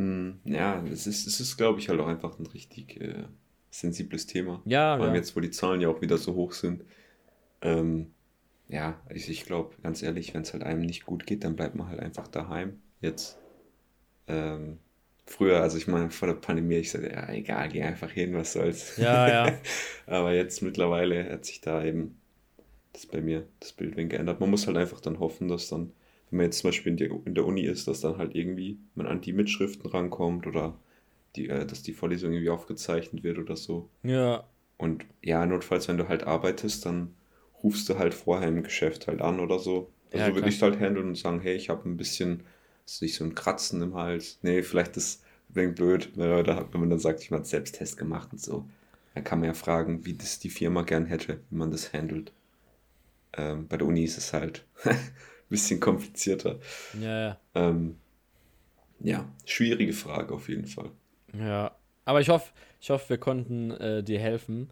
Hm, 0.02 0.40
ja, 0.46 0.84
es 0.92 1.06
ist, 1.08 1.28
es 1.28 1.40
ist 1.40 1.58
glaube 1.58 1.80
ich, 1.80 1.90
halt 1.90 2.00
auch 2.00 2.08
einfach 2.08 2.40
ein 2.40 2.48
richtig 2.48 3.00
äh, 3.00 3.26
sensibles 3.70 4.26
Thema. 4.26 4.62
Ja, 4.66 4.96
Vor 4.98 5.06
allem 5.06 5.16
ja. 5.16 5.20
jetzt, 5.20 5.36
wo 5.36 5.40
die 5.40 5.52
Zahlen 5.52 5.82
ja 5.82 5.90
auch 5.90 6.02
wieder 6.02 6.18
so 6.18 6.34
hoch 6.34 6.54
sind. 6.54 6.84
Ähm, 7.62 8.12
ja, 8.68 9.00
ich, 9.10 9.30
ich 9.30 9.46
glaube, 9.46 9.76
ganz 9.84 10.02
ehrlich, 10.02 10.34
wenn 10.34 10.42
es 10.42 10.54
halt 10.54 10.64
einem 10.64 10.82
nicht 10.82 11.06
gut 11.06 11.26
geht, 11.26 11.44
dann 11.44 11.56
bleibt 11.56 11.76
man 11.76 11.88
halt 11.88 12.00
einfach 12.00 12.28
daheim. 12.28 12.82
Jetzt. 13.02 13.38
Ähm, 14.28 14.80
früher, 15.26 15.62
also 15.62 15.78
ich 15.78 15.88
meine, 15.88 16.10
vor 16.10 16.28
der 16.28 16.36
Pandemie, 16.36 16.76
ich 16.76 16.92
sagte, 16.92 17.12
ja, 17.12 17.30
egal, 17.30 17.70
geh 17.70 17.84
einfach 17.84 18.12
hin, 18.12 18.34
was 18.34 18.54
soll's. 18.54 18.98
Ja, 18.98 19.28
ja. 19.28 19.58
Aber 20.08 20.34
jetzt 20.34 20.62
mittlerweile 20.62 21.32
hat 21.32 21.46
sich 21.46 21.62
da 21.62 21.84
eben 21.84 22.20
das 22.94 23.06
bei 23.06 23.22
mir 23.22 23.48
das 23.60 23.74
Bild 23.74 23.96
geändert. 23.96 24.40
Man 24.40 24.50
muss 24.50 24.68
halt 24.68 24.78
einfach 24.78 25.02
dann 25.02 25.20
hoffen, 25.20 25.48
dass 25.48 25.70
dann, 25.70 25.94
wenn 26.32 26.38
man 26.38 26.46
jetzt 26.46 26.60
zum 26.60 26.70
Beispiel 26.70 26.92
in 26.92 26.98
der, 26.98 27.12
in 27.26 27.36
der 27.36 27.46
Uni 27.46 27.64
ist, 27.64 27.88
dass 27.88 28.02
dann 28.02 28.18
halt 28.18 28.36
irgendwie 28.36 28.80
man 28.96 29.06
an 29.06 29.22
die 29.22 29.34
Mitschriften 29.34 29.90
rankommt 29.90 30.48
oder 30.48 30.78
die, 31.36 31.50
äh, 31.50 31.66
dass 31.66 31.84
die 31.84 31.94
Vorlesung 31.94 32.32
irgendwie 32.32 32.50
aufgezeichnet 32.50 33.24
wird 33.24 33.38
oder 33.38 33.56
so. 33.56 33.90
Ja. 34.04 34.46
Und 34.78 35.06
ja, 35.22 35.46
notfalls, 35.46 35.88
wenn 35.88 35.98
du 35.98 36.08
halt 36.08 36.24
arbeitest, 36.24 36.86
dann 36.86 37.14
rufst 37.64 37.88
du 37.90 38.00
halt 38.00 38.14
vorher 38.14 38.48
im 38.48 38.64
Geschäft 38.64 39.08
halt 39.08 39.22
an 39.22 39.40
oder 39.40 39.60
so. 39.60 39.92
Also 40.12 40.26
ja, 40.26 40.36
würde 40.36 40.50
ich 40.50 40.62
halt 40.62 40.80
handeln 40.80 41.10
und 41.10 41.18
sagen, 41.18 41.42
hey, 41.42 41.56
ich 41.56 41.70
habe 41.70 41.88
ein 41.88 41.98
bisschen, 41.98 42.44
ist 42.86 43.02
nicht 43.02 43.16
so 43.16 43.24
ein 43.24 43.36
Kratzen 43.36 43.82
im 43.82 43.94
Hals. 43.94 44.40
Nee, 44.42 44.64
vielleicht 44.64 44.98
ist 44.98 45.24
wegen 45.50 45.76
blöd, 45.76 46.12
wenn 46.16 46.46
man 46.74 46.90
dann 46.90 47.00
sagt, 47.00 47.22
ich 47.22 47.28
habe 47.28 47.38
einen 47.38 47.46
Selbsttest 47.46 47.98
gemacht 47.98 48.30
und 48.32 48.42
so. 48.42 48.68
Dann 49.14 49.24
kann 49.24 49.40
man 49.40 49.48
ja 49.48 49.54
fragen, 49.54 50.06
wie 50.06 50.14
das 50.14 50.40
die 50.40 50.50
Firma 50.50 50.84
gern 50.84 51.06
hätte, 51.06 51.42
wie 51.50 51.58
man 51.58 51.72
das 51.72 51.94
handelt. 51.94 52.32
Ähm, 53.34 53.68
bei 53.68 53.78
der 53.78 53.88
Uni 53.88 54.04
ist 54.04 54.18
es 54.18 54.34
halt 54.34 54.66
bisschen 55.52 55.80
komplizierter. 55.80 56.60
Ja, 57.00 57.22
ja. 57.22 57.38
Ähm, 57.54 57.98
ja, 59.00 59.26
schwierige 59.46 59.94
Frage 59.94 60.34
auf 60.34 60.50
jeden 60.50 60.66
Fall. 60.66 60.90
Ja, 61.38 61.76
aber 62.06 62.22
ich 62.22 62.30
hoffe, 62.30 62.52
ich 62.80 62.90
hoffe, 62.90 63.10
wir 63.10 63.18
konnten 63.18 63.72
äh, 63.72 64.04
dir 64.04 64.20
helfen. 64.20 64.70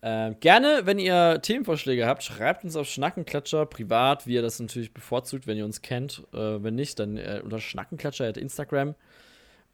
Äh, 0.00 0.34
gerne, 0.40 0.82
wenn 0.84 0.98
ihr 0.98 1.40
Themenvorschläge 1.42 2.06
habt, 2.06 2.22
schreibt 2.22 2.64
uns 2.64 2.76
auf 2.76 2.86
Schnackenklatscher 2.86 3.66
privat, 3.66 4.26
wie 4.26 4.34
ihr 4.34 4.42
das 4.42 4.60
natürlich 4.60 4.92
bevorzugt, 4.94 5.46
wenn 5.46 5.56
ihr 5.56 5.64
uns 5.64 5.82
kennt. 5.82 6.24
Äh, 6.32 6.62
wenn 6.62 6.74
nicht, 6.74 6.98
dann 6.98 7.16
äh, 7.16 7.40
unter 7.42 7.58
Schnackenklatscher 7.58 8.26
at 8.26 8.36
Instagram. 8.36 8.94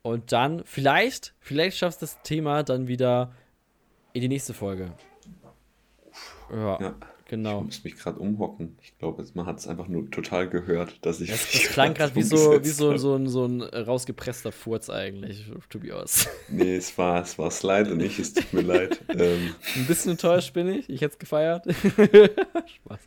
Und 0.03 0.33
dann 0.33 0.63
vielleicht, 0.65 1.35
vielleicht 1.41 1.79
schaffst 1.79 2.01
du 2.01 2.07
das 2.07 2.21
Thema 2.23 2.63
dann 2.63 2.89
wieder 2.89 3.35
in 4.13 4.21
die 4.21 4.29
nächste 4.29 4.55
Folge. 4.55 4.93
Ja. 6.51 6.81
ja. 6.81 6.95
Genau. 7.35 7.59
Ich 7.63 7.65
muss 7.65 7.83
mich 7.83 7.97
gerade 7.97 8.21
umhocken. 8.21 8.79
Ich 8.81 8.97
glaube, 8.97 9.27
man 9.35 9.47
hat 9.47 9.59
es 9.59 9.67
einfach 9.67 9.89
nur 9.89 10.09
total 10.09 10.49
gehört, 10.49 11.05
dass 11.05 11.21
ich. 11.21 11.31
Das, 11.31 11.51
das 11.51 11.63
klang 11.63 11.93
gerade 11.93 12.15
wie, 12.15 12.23
so, 12.23 12.63
wie 12.63 12.69
so, 12.69 12.97
so, 12.97 13.17
ein, 13.17 13.27
so 13.27 13.45
ein 13.45 13.61
rausgepresster 13.61 14.53
Furz 14.53 14.89
eigentlich, 14.89 15.45
to 15.69 15.81
be 15.81 15.93
honest. 15.93 16.29
Nee, 16.49 16.77
es 16.77 16.97
war, 16.97 17.23
es 17.23 17.37
war 17.37 17.51
Slide 17.51 17.91
und 17.91 18.01
ich, 18.01 18.21
es 18.21 18.35
tut 18.35 18.53
mir 18.53 18.61
leid. 18.61 19.01
Ähm, 19.09 19.53
ein 19.75 19.87
bisschen 19.87 20.13
enttäuscht 20.13 20.55
bin 20.55 20.69
ich. 20.69 20.89
Ich 20.89 21.01
hätte 21.01 21.15
es 21.15 21.19
gefeiert. 21.19 21.67
Spaß. 21.75 23.01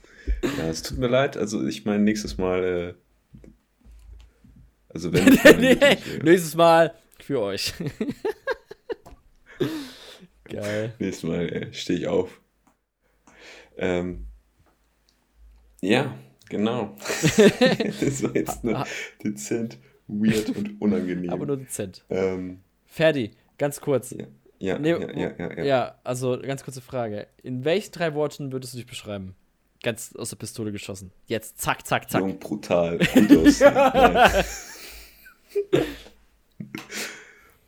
Ja, 0.57 0.67
es 0.69 0.81
tut 0.81 0.97
mir 0.97 1.07
leid. 1.07 1.37
Also, 1.37 1.65
ich 1.65 1.85
meine, 1.85 2.03
nächstes 2.03 2.37
Mal. 2.37 2.95
Äh, 3.45 3.47
also, 4.89 5.13
wenn. 5.13 5.23
nee, 5.61 5.71
äh, 5.71 5.97
nächstes 6.21 6.53
Mal 6.53 6.93
für 7.21 7.39
euch. 7.39 7.73
Geil. 10.43 10.93
Nächstes 10.99 11.23
Mal 11.29 11.47
äh, 11.47 11.73
stehe 11.73 11.99
ich 11.99 12.07
auf. 12.07 12.41
Ähm, 13.77 14.25
Ja, 15.81 16.15
genau. 16.49 16.95
das 16.99 18.23
war 18.23 18.35
jetzt 18.35 18.63
nur 18.63 18.85
dezent, 19.23 19.77
weird 20.07 20.49
und 20.55 20.81
unangenehm. 20.81 21.29
Aber 21.29 21.45
nur 21.45 21.57
dezent. 21.57 22.03
Ähm, 22.09 22.61
Ferdi, 22.85 23.31
ganz 23.57 23.79
kurz. 23.81 24.11
ja, 24.11 24.25
ja, 24.59 24.79
Nee, 24.79 24.89
ja, 24.91 25.11
ja, 25.11 25.33
ja, 25.37 25.53
ja. 25.57 25.63
Ja, 25.63 25.95
also 26.03 26.39
ganz 26.39 26.63
kurze 26.63 26.81
Frage. 26.81 27.27
In 27.43 27.63
welchen 27.65 27.91
drei 27.91 28.13
Worten 28.15 28.51
würdest 28.51 28.73
du 28.73 28.77
dich 28.77 28.87
beschreiben? 28.87 29.35
Ganz 29.83 30.15
aus 30.15 30.29
der 30.31 30.37
Pistole 30.37 30.71
geschossen. 30.71 31.11
Jetzt, 31.27 31.61
zack, 31.61 31.85
zack, 31.85 32.09
zack. 32.09 32.21
Jung, 32.21 32.39
brutal. 32.39 32.97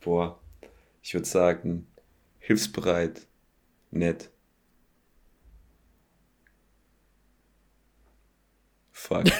Boah, 0.00 0.40
ich 1.02 1.14
würde 1.14 1.26
sagen, 1.26 1.86
hilfsbereit, 2.38 3.26
nett. 3.90 4.30
Fuck, 9.02 9.24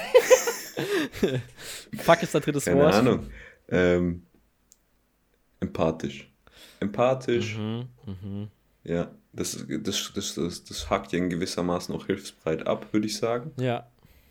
Fuck 1.99 2.23
ist 2.23 2.35
dein 2.35 2.43
drittes 2.43 2.65
keine 2.65 2.81
Wort. 2.81 2.95
Ahnung. 2.95 3.27
Ähm, 3.69 4.27
empathisch. 5.61 6.31
Empathisch, 6.81 7.57
Mhm, 7.57 7.89
mhm. 8.07 8.49
ja. 8.85 9.11
Das, 9.33 9.65
das, 9.69 10.13
das, 10.15 10.35
das, 10.35 10.65
das 10.65 10.91
hakt 10.91 11.13
ja 11.13 11.19
in 11.19 11.31
gewissermaßen 11.31 11.95
auch 11.95 12.07
hilfsbereit 12.07 12.67
ab, 12.67 12.87
würde 12.93 13.07
ich 13.07 13.17
sagen. 13.17 13.53
Ja, 13.61 13.87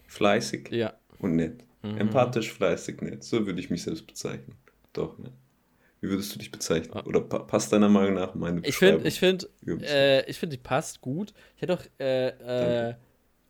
Fleißig 0.07 0.69
ja. 0.71 0.93
und 1.19 1.35
nett. 1.37 1.63
Mhm. 1.83 1.97
Empathisch, 1.99 2.51
fleißig, 2.51 3.01
nett. 3.01 3.23
So 3.23 3.45
würde 3.45 3.59
ich 3.61 3.69
mich 3.69 3.83
selbst 3.83 4.05
bezeichnen. 4.07 4.55
Doch, 4.91 5.17
ne? 5.19 5.31
Wie 6.01 6.09
würdest 6.09 6.33
du 6.35 6.39
dich 6.39 6.51
bezeichnen? 6.51 6.91
Ah. 6.97 7.03
Oder 7.05 7.21
pa 7.21 7.39
passt 7.39 7.71
deiner 7.71 7.87
Meinung 7.87 8.15
nach 8.15 8.33
meine 8.35 8.59
Ich 8.65 8.75
finde, 8.75 8.99
Beschreibung? 9.03 9.05
ich 9.07 9.19
finde, 9.19 9.49
über 9.61 9.81
mich? 9.81 9.89
äh, 9.89 10.25
ich 10.29 10.37
finde, 10.39 10.57
die 10.57 10.63
passt 10.63 10.99
gut. 10.99 11.33
Ich 11.55 11.61
hätte 11.61 11.73
auch 11.75 11.83
äh, 11.99 12.89
äh. 12.89 12.95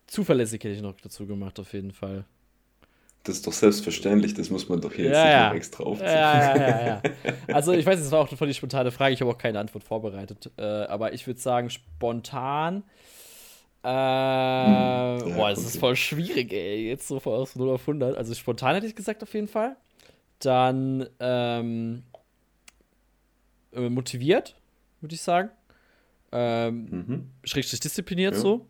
Zuverlässig 0.09 0.63
hätte 0.63 0.75
ich 0.75 0.81
noch 0.81 0.95
dazu 1.01 1.25
gemacht, 1.25 1.59
auf 1.59 1.71
jeden 1.73 1.91
Fall. 1.91 2.25
das 3.23 3.35
ist 3.37 3.47
doch 3.47 3.53
selbstverständlich, 3.53 4.33
das 4.33 4.49
muss 4.49 4.67
man 4.69 4.81
doch 4.81 4.91
hier 4.93 5.05
jetzt 5.05 5.15
Ja, 5.17 5.23
nicht 5.25 5.33
ja. 5.33 5.49
noch 5.49 5.55
extra 5.55 5.83
Ja, 5.83 5.89
aufziehen. 5.89 6.09
ja, 6.09 6.57
ja, 6.57 6.87
ja. 6.87 7.01
Also 7.53 7.73
ich 7.73 7.85
weiß, 7.85 7.99
es 7.99 8.11
war 8.11 8.19
auch 8.19 8.27
eine 8.29 8.37
voll 8.37 8.47
die 8.47 8.53
spontane 8.53 8.91
Frage. 8.91 9.13
Ich 9.13 9.21
habe 9.21 9.31
auch 9.31 9.37
keine 9.37 9.59
Antwort 9.59 9.83
vorbereitet. 9.83 10.51
Äh, 10.57 10.63
aber 10.63 11.13
ich 11.13 11.25
würde 11.27 11.39
sagen, 11.39 11.69
spontan. 11.69 12.83
Äh, 13.83 13.87
ja, 13.87 15.17
boah, 15.35 15.49
das 15.49 15.63
ist 15.63 15.77
voll 15.79 15.95
schwierig, 15.95 16.51
ey. 16.53 16.87
Jetzt 16.87 17.07
so 17.07 17.17
aus 17.17 17.55
0 17.55 17.69
auf 17.69 17.81
100. 17.87 18.17
Also 18.17 18.33
spontan 18.35 18.75
hätte 18.75 18.87
ich 18.87 18.95
gesagt, 18.95 19.23
auf 19.23 19.33
jeden 19.33 19.47
Fall. 19.47 19.75
Dann 20.39 21.07
ähm, 21.19 22.03
äh, 23.73 23.89
motiviert, 23.89 24.55
würde 25.01 25.15
ich 25.15 25.21
sagen. 25.21 25.49
Ähm, 26.31 26.85
Mhm. 26.91 27.29
schrägstrich 27.43 27.79
diszipliniert 27.79 28.35
Ja. 28.35 28.41
so. 28.41 28.65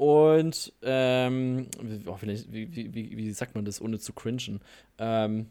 Und 0.00 0.72
ähm, 0.80 1.66
wie, 1.82 2.08
oh, 2.08 2.16
wie, 2.22 2.74
wie, 2.74 2.94
wie, 2.94 3.16
wie 3.18 3.30
sagt 3.32 3.54
man 3.54 3.66
das, 3.66 3.82
ohne 3.82 3.98
zu 3.98 4.14
cringen? 4.14 4.60
Ähm, 4.96 5.48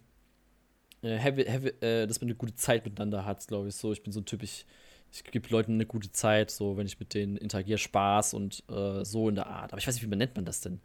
äh, 1.04 1.18
heavy, 1.18 1.44
heavy, 1.44 1.68
äh, 1.82 2.08
dass 2.08 2.20
man 2.20 2.30
eine 2.30 2.36
gute 2.36 2.56
Zeit 2.56 2.84
miteinander 2.84 3.26
hat, 3.26 3.46
glaube 3.48 3.68
ich. 3.68 3.76
So, 3.76 3.92
ich 3.92 4.02
bin 4.02 4.12
so 4.12 4.22
ein 4.22 4.26
Typ, 4.26 4.42
ich, 4.42 4.66
ich 5.12 5.24
gebe 5.24 5.48
Leuten 5.50 5.74
eine 5.74 5.86
gute 5.86 6.12
Zeit, 6.12 6.50
so 6.50 6.78
wenn 6.78 6.88
ich 6.88 7.00
mit 7.00 7.14
denen 7.14 7.38
interagiere, 7.38 7.78
Spaß 7.78 8.34
und 8.34 8.64
äh, 8.72 9.06
so 9.06 9.30
in 9.30 9.36
der 9.36 9.46
Art. 9.46 9.72
Aber 9.72 9.78
ich 9.78 9.88
weiß 9.88 9.94
nicht, 9.94 10.04
wie 10.04 10.10
man 10.10 10.18
nennt 10.18 10.36
man 10.36 10.46
das 10.46 10.62
denn? 10.62 10.82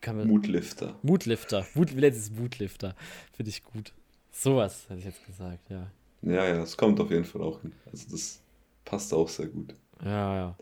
Kann 0.00 0.16
man, 0.16 0.26
Mutlifter. 0.26 0.98
Mutlifter. 1.02 1.64
Mut, 1.74 1.94
wie 1.94 2.00
nennt 2.00 2.16
es 2.16 2.32
Mutlifter? 2.32 2.96
Finde 3.34 3.50
ich 3.50 3.62
gut. 3.62 3.92
Sowas 4.32 4.86
hätte 4.88 4.98
ich 4.98 5.04
jetzt 5.04 5.24
gesagt, 5.24 5.70
ja. 5.70 5.92
Ja, 6.22 6.44
ja, 6.48 6.56
das 6.56 6.76
kommt 6.76 6.98
auf 6.98 7.12
jeden 7.12 7.24
Fall 7.24 7.42
auch 7.42 7.60
hin. 7.62 7.70
Also 7.92 8.10
das 8.10 8.40
passt 8.84 9.14
auch 9.14 9.28
sehr 9.28 9.46
gut. 9.46 9.76
Ja, 10.04 10.34
ja. 10.34 10.56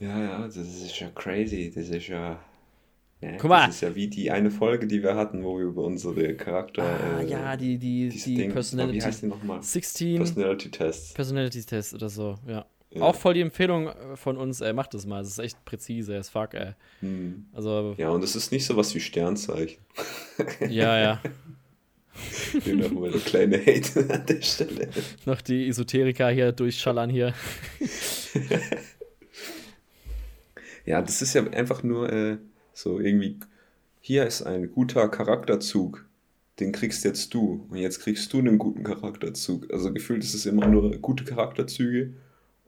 Ja, 0.00 0.18
ja, 0.20 0.38
das 0.46 0.56
ist 0.56 0.98
ja 0.98 1.08
crazy. 1.14 1.70
Das 1.74 1.88
ist 1.88 2.08
ja. 2.08 2.38
ja 3.20 3.36
Guck 3.38 3.50
mal. 3.50 3.66
Das 3.66 3.76
ist 3.76 3.80
ja 3.82 3.94
wie 3.94 4.08
die 4.08 4.30
eine 4.30 4.50
Folge, 4.50 4.86
die 4.86 5.02
wir 5.02 5.14
hatten, 5.14 5.44
wo 5.44 5.58
wir 5.58 5.66
über 5.66 5.84
unsere 5.84 6.34
Charakter. 6.34 6.82
Ah, 6.82 7.20
äh, 7.20 7.28
ja, 7.28 7.56
die, 7.56 7.78
die, 7.78 8.08
die 8.08 8.18
Ding- 8.34 8.48
Wie 8.48 8.52
Personality. 8.52 9.00
heißt 9.00 9.22
die 9.22 9.26
nochmal? 9.26 9.62
16 9.62 10.16
Personality 10.16 10.70
Tests. 10.70 11.12
Personality 11.14 11.62
Test 11.62 11.94
oder 11.94 12.08
so, 12.08 12.36
ja. 12.46 12.64
Ja. 12.94 13.00
Auch 13.04 13.14
voll 13.14 13.32
die 13.32 13.40
Empfehlung 13.40 13.86
äh, 13.88 14.16
von 14.16 14.36
uns, 14.36 14.60
ey, 14.60 14.74
macht 14.74 14.92
das 14.92 15.06
mal. 15.06 15.22
Es 15.22 15.28
ist 15.28 15.38
echt 15.38 15.64
präzise 15.64 16.14
as 16.18 16.28
fuck, 16.28 16.52
ey. 16.52 16.72
Hm. 17.00 17.46
Also, 17.54 17.94
Ja, 17.96 18.10
und 18.10 18.22
es 18.22 18.36
ist 18.36 18.52
nicht 18.52 18.66
sowas 18.66 18.94
wie 18.94 19.00
Sternzeichen. 19.00 19.78
ja, 20.68 20.98
ja. 21.00 21.22
Hier 22.62 22.76
nochmal 22.76 23.10
der 23.10 23.20
kleine 23.22 23.58
Hate 23.58 24.12
an 24.12 24.26
der 24.26 24.42
Stelle. 24.42 24.88
Noch 25.24 25.40
die 25.40 25.68
Esoteriker 25.68 26.28
hier 26.28 26.52
durchschallern 26.52 27.08
hier. 27.08 27.32
Ja, 30.84 31.02
das 31.02 31.22
ist 31.22 31.34
ja 31.34 31.42
einfach 31.50 31.82
nur 31.82 32.12
äh, 32.12 32.38
so 32.72 32.98
irgendwie, 32.98 33.38
hier 34.00 34.26
ist 34.26 34.42
ein 34.42 34.72
guter 34.72 35.08
Charakterzug, 35.08 36.06
den 36.60 36.72
kriegst 36.72 37.04
jetzt 37.04 37.32
du 37.34 37.66
und 37.70 37.78
jetzt 37.78 38.00
kriegst 38.00 38.32
du 38.32 38.38
einen 38.38 38.58
guten 38.58 38.84
Charakterzug. 38.84 39.72
Also 39.72 39.92
gefühlt 39.92 40.22
ist 40.22 40.34
es 40.34 40.46
immer 40.46 40.66
nur 40.66 40.96
gute 40.98 41.24
Charakterzüge 41.24 42.14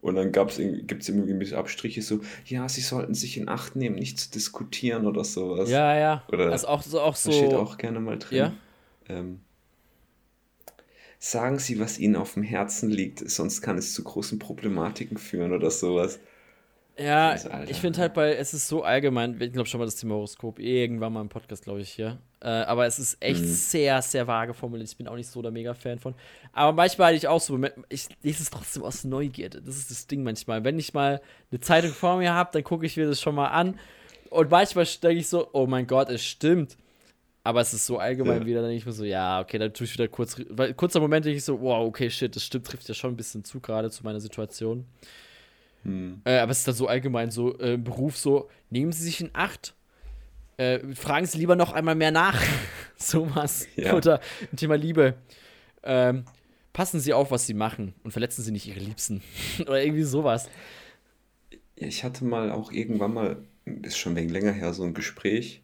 und 0.01 0.17
dann 0.17 0.33
gibt 0.33 0.51
es 0.53 1.09
irgendwie 1.09 1.33
ein 1.33 1.39
bisschen 1.39 1.57
Abstriche 1.57 2.03
so, 2.03 2.21
ja, 2.45 2.69
sie 2.69 2.83
sollten 2.83 3.15
sich 3.15 3.39
in 3.39 3.49
Acht 3.49 3.75
nehmen, 3.75 3.97
nicht 3.97 4.21
zu 4.21 4.31
diskutieren 4.31 5.07
oder 5.07 5.25
sowas. 5.25 5.71
Ja, 5.71 5.97
ja. 5.97 6.25
Oder 6.29 6.53
also 6.53 6.69
auch 6.69 6.83
so, 6.83 7.01
auch 7.01 7.15
Da 7.15 7.33
steht 7.33 7.51
so. 7.51 7.59
auch 7.59 7.79
gerne 7.79 8.01
mal 8.01 8.19
drin. 8.19 8.37
Ja. 8.39 8.53
Ähm, 9.09 9.41
sagen 11.19 11.59
Sie, 11.59 11.81
was 11.81 11.99
Ihnen 11.99 12.17
auf 12.17 12.35
dem 12.35 12.43
Herzen 12.43 12.91
liegt, 12.91 13.29
sonst 13.31 13.63
kann 13.63 13.79
es 13.79 13.95
zu 13.95 14.05
großen 14.05 14.39
Problematiken 14.39 15.17
führen 15.17 15.53
oder 15.53 15.71
sowas. 15.71 16.21
Ja, 16.97 17.35
ich 17.69 17.79
finde 17.79 17.99
halt 17.99 18.15
bei, 18.15 18.37
es 18.37 18.55
ist 18.55 18.69
so 18.69 18.85
allgemein, 18.85 19.41
ich 19.41 19.53
glaube 19.53 19.69
schon 19.69 19.81
mal 19.81 19.85
das 19.85 19.97
Thema 19.97 20.15
Horoskop, 20.15 20.61
irgendwann 20.61 21.13
mal 21.13 21.23
im 21.23 21.29
Podcast, 21.29 21.65
glaube 21.65 21.81
ich, 21.81 21.91
hier. 21.91 22.19
Äh, 22.41 22.47
aber 22.49 22.87
es 22.87 23.01
ist 23.01 23.17
echt 23.21 23.43
Mhm. 23.43 23.47
sehr, 23.49 24.01
sehr 24.01 24.29
vage 24.29 24.55
formuliert. 24.55 24.89
Ich 24.89 24.97
bin 24.97 25.09
auch 25.09 25.17
nicht 25.17 25.27
so 25.29 25.43
der 25.43 25.51
Mega-Fan 25.51 25.99
von. 25.99 26.15
Aber 26.53 26.73
manchmal 26.73 27.09
hatte 27.09 27.17
ich 27.17 27.27
auch 27.27 27.41
so, 27.41 27.59
ich 27.89 28.07
lese 28.23 28.43
es 28.45 28.51
trotzdem 28.51 28.85
aus 28.85 29.03
Neugierde. 29.03 29.61
Das 29.61 29.77
ist 29.77 29.91
das 29.91 30.07
Ding 30.07 30.23
manchmal. 30.23 30.63
Wenn 30.63 30.79
ich 30.79 30.95
mal 30.95 31.21
eine 31.51 31.61
Zeitung 31.61 31.91
vor 31.91 32.19
mir 32.19 32.33
habe, 32.33 32.51
dann 32.53 32.63
gucke 32.63 32.87
ich 32.87 32.97
mir 32.97 33.07
das 33.09 33.21
schon 33.21 33.35
mal 33.35 33.49
an. 33.49 33.77
Und 34.31 34.51
manchmal 34.53 34.85
denke 35.03 35.19
ich 35.19 35.29
so, 35.29 35.49
oh 35.53 35.67
mein 35.67 35.89
Gott, 35.89 36.11
es 36.11 36.25
stimmt. 36.25 36.77
Aber 37.43 37.61
es 37.61 37.75
ist 37.75 37.87
so 37.87 37.99
allgemein 37.99 38.43
Ja. 38.43 38.47
wieder, 38.47 38.61
dann 38.61 38.71
denke 38.71 38.79
ich 38.79 38.87
mir 38.87 38.93
so, 38.93 39.05
ja, 39.05 39.41
okay, 39.41 39.59
dann 39.59 39.75
tue 39.75 39.85
ich 39.85 39.93
wieder 39.95 40.07
kurz, 40.09 40.37
weil 40.49 40.75
kurzer 40.75 41.01
Moment 41.01 41.27
denke 41.27 41.39
ich 41.39 41.45
so, 41.45 41.61
wow, 41.61 41.87
okay, 41.87 42.09
shit, 42.09 42.35
das 42.35 42.45
stimmt, 42.45 42.67
trifft 42.67 42.89
ja 42.89 42.95
schon 42.95 43.13
ein 43.13 43.17
bisschen 43.17 43.45
zu 43.45 43.59
gerade 43.61 43.91
zu 43.91 44.03
meiner 44.05 44.21
Situation. 44.21 44.87
Hm. 45.85 46.21
Äh, 46.25 46.39
aber 46.39 46.53
es 46.53 46.59
ist 46.59 46.69
dann 46.69 46.75
so 46.75 46.89
allgemein 46.89 47.31
so 47.31 47.59
äh, 47.59 47.75
im 47.75 47.85
Beruf 47.85 48.17
so, 48.17 48.49
nehmen 48.71 48.93
Sie 48.93 49.05
sich 49.05 49.21
in 49.21 49.31
Acht. 49.33 49.75
Äh, 50.57 50.95
fragen 50.95 51.27
Sie 51.27 51.39
lieber 51.39 51.57
noch 51.57 51.73
einmal 51.73 51.95
mehr 51.95 52.11
nach. 52.11 52.41
Sowas. 52.97 53.67
Ja. 53.77 53.95
Oder 53.95 54.21
Thema 54.57 54.77
Liebe. 54.77 55.15
Ähm, 55.83 56.25
passen 56.73 57.01
Sie 57.01 57.13
auf, 57.13 57.31
was 57.31 57.47
Sie 57.47 57.55
machen 57.55 57.95
und 58.03 58.13
verletzen 58.13 58.43
Sie 58.43 58.53
nicht 58.53 58.67
Ihre 58.67 58.81
Liebsten. 58.81 59.23
Oder 59.61 59.83
irgendwie 59.83 60.05
sowas. 60.05 60.49
Ich 61.77 62.05
hatte 62.05 62.25
mal 62.25 62.53
auch 62.53 62.71
irgendwann 62.71 63.15
mal, 63.15 63.37
ist 63.65 63.99
schon 63.99 64.15
wegen 64.17 64.29
länger 64.29 64.53
her, 64.53 64.73
so 64.73 64.85
ein 64.85 64.95
Gespräch. 64.95 65.64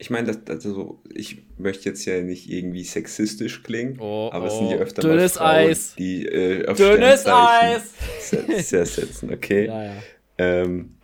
Ich 0.00 0.10
meine, 0.10 0.28
das, 0.32 0.38
also, 0.48 1.02
ich 1.12 1.42
möchte 1.58 1.88
jetzt 1.88 2.04
ja 2.04 2.20
nicht 2.22 2.48
irgendwie 2.48 2.84
sexistisch 2.84 3.64
klingen, 3.64 3.98
Oh, 4.00 4.30
aber 4.32 4.46
es 4.46 4.52
oh. 4.54 4.58
sind 4.60 4.70
ja 4.70 4.76
öfter 4.76 5.02
Dünnes 5.02 5.34
mal 5.34 5.40
Frauen, 5.40 5.70
Eis. 5.70 5.94
die 5.98 6.24
äh, 6.26 6.66
auf 6.68 6.76
Dünnes 6.76 7.26
Eis! 7.26 7.94
se- 8.20 8.62
sehr 8.62 8.86
setzen, 8.86 9.32
okay? 9.32 9.66
Ja, 9.66 9.84
ja. 9.84 9.92
Ähm, 10.38 10.94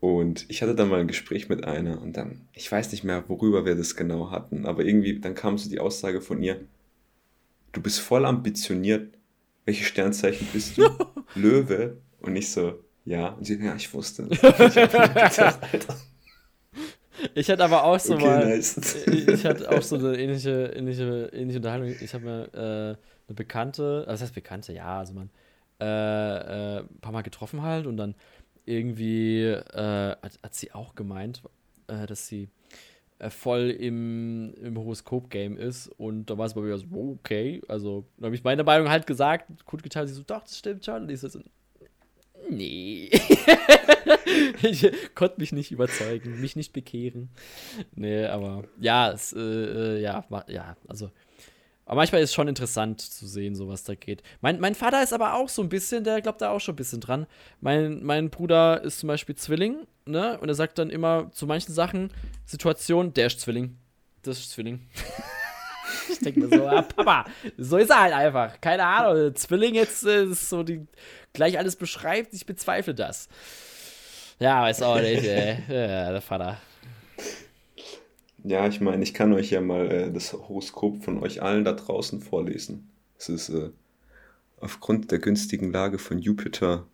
und 0.00 0.46
ich 0.48 0.62
hatte 0.62 0.74
dann 0.74 0.88
mal 0.88 1.00
ein 1.00 1.06
Gespräch 1.08 1.48
mit 1.48 1.64
einer 1.64 2.02
und 2.02 2.16
dann, 2.16 2.48
ich 2.54 2.70
weiß 2.70 2.90
nicht 2.92 3.04
mehr, 3.04 3.24
worüber 3.28 3.64
wir 3.64 3.76
das 3.76 3.94
genau 3.96 4.30
hatten, 4.32 4.66
aber 4.66 4.84
irgendwie, 4.84 5.20
dann 5.20 5.34
kam 5.36 5.56
so 5.58 5.70
die 5.70 5.78
Aussage 5.80 6.20
von 6.20 6.42
ihr, 6.42 6.60
du 7.72 7.80
bist 7.80 8.00
voll 8.00 8.24
ambitioniert. 8.24 9.14
Welche 9.64 9.84
Sternzeichen 9.84 10.48
bist 10.52 10.78
du? 10.78 10.88
Löwe. 11.34 11.98
Und 12.20 12.34
ich 12.36 12.50
so, 12.50 12.82
ja. 13.04 13.28
Und 13.34 13.44
sie, 13.44 13.62
ja, 13.62 13.76
ich 13.76 13.92
wusste. 13.94 14.26
Ich 14.30 14.42
hab 14.42 14.58
mir 14.58 14.68
gedacht, 14.70 15.60
Alter, 15.72 15.96
Ich 17.34 17.50
hatte 17.50 17.64
aber 17.64 17.84
auch 17.84 17.98
so 17.98 18.14
okay, 18.14 18.24
mal. 18.24 18.46
nice. 18.46 19.06
ich 19.06 19.44
hatte 19.44 19.70
auch 19.70 19.82
so 19.82 19.96
eine 19.96 20.16
ähnliche, 20.16 20.72
ähnliche, 20.74 21.30
ähnliche 21.32 21.58
Unterhaltung. 21.58 21.94
Ich 22.00 22.14
habe 22.14 22.24
mir 22.24 22.44
äh, 22.54 22.96
eine 23.28 23.34
Bekannte, 23.34 24.04
also 24.06 24.10
das 24.10 24.22
heißt 24.22 24.34
Bekannte, 24.34 24.72
ja, 24.72 24.98
also 24.98 25.14
man, 25.14 25.30
äh, 25.80 25.84
äh, 25.84 26.80
ein 26.80 27.00
paar 27.00 27.12
Mal 27.12 27.22
getroffen 27.22 27.62
halt 27.62 27.86
und 27.86 27.96
dann 27.96 28.14
irgendwie 28.66 29.42
äh, 29.44 30.16
hat, 30.22 30.38
hat 30.42 30.54
sie 30.54 30.72
auch 30.72 30.94
gemeint, 30.94 31.42
äh, 31.86 32.06
dass 32.06 32.26
sie 32.26 32.48
äh, 33.18 33.30
voll 33.30 33.70
im, 33.70 34.54
im 34.62 34.76
Horoskop-Game 34.76 35.56
ist 35.56 35.88
und 35.88 36.26
da 36.26 36.38
war 36.38 36.46
es 36.46 36.54
bei 36.54 36.60
mir 36.60 36.76
so, 36.78 36.86
okay, 37.20 37.62
also 37.68 38.04
habe 38.20 38.34
ich 38.34 38.44
meine 38.44 38.64
Meinung 38.64 38.88
halt 38.88 39.06
gesagt, 39.06 39.64
gut 39.64 39.82
geteilt, 39.82 40.08
sie 40.08 40.14
so, 40.14 40.22
doch, 40.22 40.42
das 40.42 40.58
stimmt 40.58 40.84
schon 40.84 41.02
und 41.02 41.10
ich 41.10 41.20
so, 41.20 41.28
nee. 42.50 43.10
ich 44.62 44.90
konnte 45.14 45.36
mich 45.38 45.52
nicht 45.52 45.70
überzeugen, 45.70 46.40
mich 46.40 46.56
nicht 46.56 46.72
bekehren. 46.72 47.28
Nee, 47.94 48.26
aber 48.26 48.64
ja, 48.80 49.10
es, 49.12 49.32
äh, 49.32 49.38
äh, 49.38 50.00
ja, 50.00 50.24
ja, 50.48 50.76
also 50.86 51.10
Aber 51.84 51.96
manchmal 51.96 52.20
ist 52.20 52.30
es 52.30 52.34
schon 52.34 52.48
interessant 52.48 53.00
zu 53.00 53.26
sehen, 53.26 53.54
so 53.54 53.68
was 53.68 53.84
da 53.84 53.94
geht. 53.94 54.22
Mein, 54.42 54.60
mein 54.60 54.74
Vater 54.74 55.02
ist 55.02 55.12
aber 55.14 55.34
auch 55.34 55.48
so 55.48 55.62
ein 55.62 55.70
bisschen, 55.70 56.04
der 56.04 56.20
glaubt 56.20 56.42
da 56.42 56.50
auch 56.50 56.60
schon 56.60 56.74
ein 56.74 56.76
bisschen 56.76 57.00
dran. 57.00 57.26
Mein, 57.60 58.02
mein 58.04 58.28
Bruder 58.28 58.82
ist 58.82 58.98
zum 58.98 59.06
Beispiel 59.06 59.36
Zwilling, 59.36 59.86
ne? 60.04 60.38
Und 60.40 60.48
er 60.48 60.54
sagt 60.54 60.78
dann 60.78 60.90
immer 60.90 61.30
zu 61.32 61.46
manchen 61.46 61.72
Sachen, 61.72 62.12
Situationen, 62.44 63.14
der 63.14 63.28
ist 63.28 63.40
Zwilling. 63.40 63.78
Das 64.22 64.38
ist 64.38 64.50
Zwilling. 64.50 64.86
ich 66.12 66.18
denke 66.20 66.40
mir 66.40 66.48
so, 66.48 66.66
ah, 66.66 66.82
Papa, 66.82 67.24
so 67.56 67.76
ist 67.76 67.90
er 67.90 68.02
halt 68.02 68.14
einfach. 68.14 68.60
Keine 68.60 68.84
Ahnung. 68.84 69.34
Zwilling 69.34 69.74
jetzt 69.74 70.04
äh, 70.04 70.24
ist 70.24 70.48
so 70.48 70.62
die 70.62 70.86
gleich 71.32 71.58
alles 71.58 71.76
beschreibt, 71.76 72.34
ich 72.34 72.46
bezweifle 72.46 72.94
das. 72.94 73.28
Ja, 74.38 74.62
weiß 74.62 74.82
auch 74.82 75.00
nicht, 75.00 75.24
ey. 75.24 75.58
Ja, 75.68 76.12
der 76.12 76.20
Vater. 76.20 76.58
Ja, 78.44 78.66
ich 78.68 78.80
meine, 78.80 79.02
ich 79.02 79.14
kann 79.14 79.32
euch 79.32 79.50
ja 79.50 79.60
mal 79.60 79.90
äh, 79.90 80.12
das 80.12 80.32
Horoskop 80.32 81.02
von 81.02 81.22
euch 81.22 81.42
allen 81.42 81.64
da 81.64 81.72
draußen 81.72 82.20
vorlesen. 82.20 82.88
Es 83.18 83.28
ist 83.28 83.48
äh, 83.48 83.70
aufgrund 84.60 85.10
der 85.10 85.18
günstigen 85.18 85.72
Lage 85.72 85.98
von 85.98 86.18
Jupiter 86.18 86.86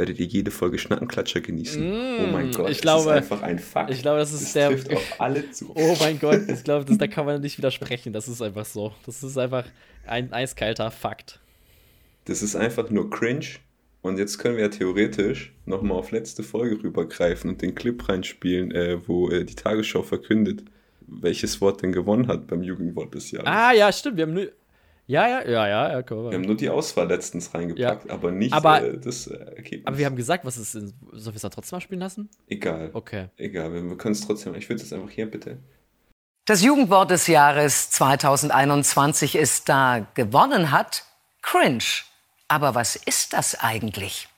werdet 0.00 0.18
ihr 0.18 0.24
jede 0.24 0.50
Folge 0.50 0.78
Schnackenklatscher 0.78 1.42
genießen. 1.42 1.90
Mm, 1.90 2.24
oh 2.24 2.26
mein 2.32 2.50
Gott, 2.52 2.70
ich 2.70 2.80
glaube, 2.80 3.10
das 3.10 3.26
ist 3.26 3.32
einfach 3.32 3.46
ein 3.46 3.58
Fakt. 3.58 3.90
Ich 3.90 4.00
glaube, 4.00 4.18
das 4.18 4.32
ist 4.32 4.44
das 4.44 4.52
der. 4.54 4.70
trifft 4.70 4.92
auf 4.94 5.20
alle 5.20 5.50
zu. 5.50 5.72
Oh 5.74 5.94
mein 6.00 6.18
Gott, 6.18 6.40
ich 6.48 6.64
glaube, 6.64 6.86
das, 6.86 6.96
da 6.96 7.06
kann 7.06 7.26
man 7.26 7.42
nicht 7.42 7.58
widersprechen. 7.58 8.14
Das 8.14 8.26
ist 8.26 8.40
einfach 8.40 8.64
so. 8.64 8.94
Das 9.04 9.22
ist 9.22 9.36
einfach 9.36 9.66
ein 10.06 10.32
eiskalter 10.32 10.90
Fakt. 10.90 11.38
Das 12.24 12.42
ist 12.42 12.56
einfach 12.56 12.88
nur 12.88 13.10
cringe. 13.10 13.44
Und 14.00 14.18
jetzt 14.18 14.38
können 14.38 14.56
wir 14.56 14.64
ja 14.64 14.70
theoretisch 14.70 15.52
nochmal 15.66 15.98
auf 15.98 16.12
letzte 16.12 16.42
Folge 16.42 16.82
rübergreifen 16.82 17.50
und 17.50 17.60
den 17.60 17.74
Clip 17.74 18.08
reinspielen, 18.08 18.72
äh, 18.72 19.06
wo 19.06 19.28
äh, 19.28 19.44
die 19.44 19.54
Tagesschau 19.54 20.02
verkündet, 20.02 20.64
welches 21.06 21.60
Wort 21.60 21.82
denn 21.82 21.92
gewonnen 21.92 22.26
hat 22.26 22.46
beim 22.46 22.62
Jugendwort 22.62 23.14
des 23.14 23.30
Jahres. 23.30 23.46
Ah, 23.46 23.72
ja, 23.72 23.92
stimmt. 23.92 24.16
Wir 24.16 24.22
haben 24.22 24.32
nur. 24.32 24.48
Ja, 25.10 25.26
ja, 25.26 25.42
ja, 25.42 25.66
ja, 25.66 25.98
ja, 25.98 26.08
wir 26.08 26.34
haben 26.34 26.42
nur 26.42 26.56
die 26.56 26.70
Auswahl 26.70 27.08
letztens 27.08 27.52
reingepackt, 27.52 28.04
ja. 28.06 28.14
aber 28.14 28.30
nicht 28.30 28.52
aber, 28.52 28.80
äh, 28.80 28.96
das 28.96 29.26
äh, 29.26 29.34
Ergebnis. 29.56 29.84
Aber 29.84 29.98
wir 29.98 30.06
haben 30.06 30.14
gesagt, 30.14 30.44
was 30.44 30.56
ist. 30.56 30.70
Sollen 30.70 30.94
wir 31.10 31.34
es 31.34 31.42
dann 31.42 31.50
trotzdem 31.50 31.78
mal 31.78 31.80
spielen 31.80 31.98
lassen? 31.98 32.30
Egal. 32.46 32.90
Okay. 32.92 33.26
Egal, 33.36 33.72
wir, 33.72 33.82
wir 33.82 33.96
können 33.96 34.12
es 34.12 34.24
trotzdem. 34.24 34.54
Ich 34.54 34.68
würde 34.68 34.80
es 34.80 34.92
einfach 34.92 35.10
hier 35.10 35.28
bitte. 35.28 35.58
Das 36.44 36.62
Jugendwort 36.62 37.10
des 37.10 37.26
Jahres 37.26 37.90
2021 37.90 39.34
ist 39.34 39.68
da. 39.68 40.06
Gewonnen 40.14 40.70
hat 40.70 41.04
Cringe. 41.42 41.82
Aber 42.46 42.76
was 42.76 42.94
ist 42.94 43.32
das 43.32 43.58
eigentlich? 43.58 44.28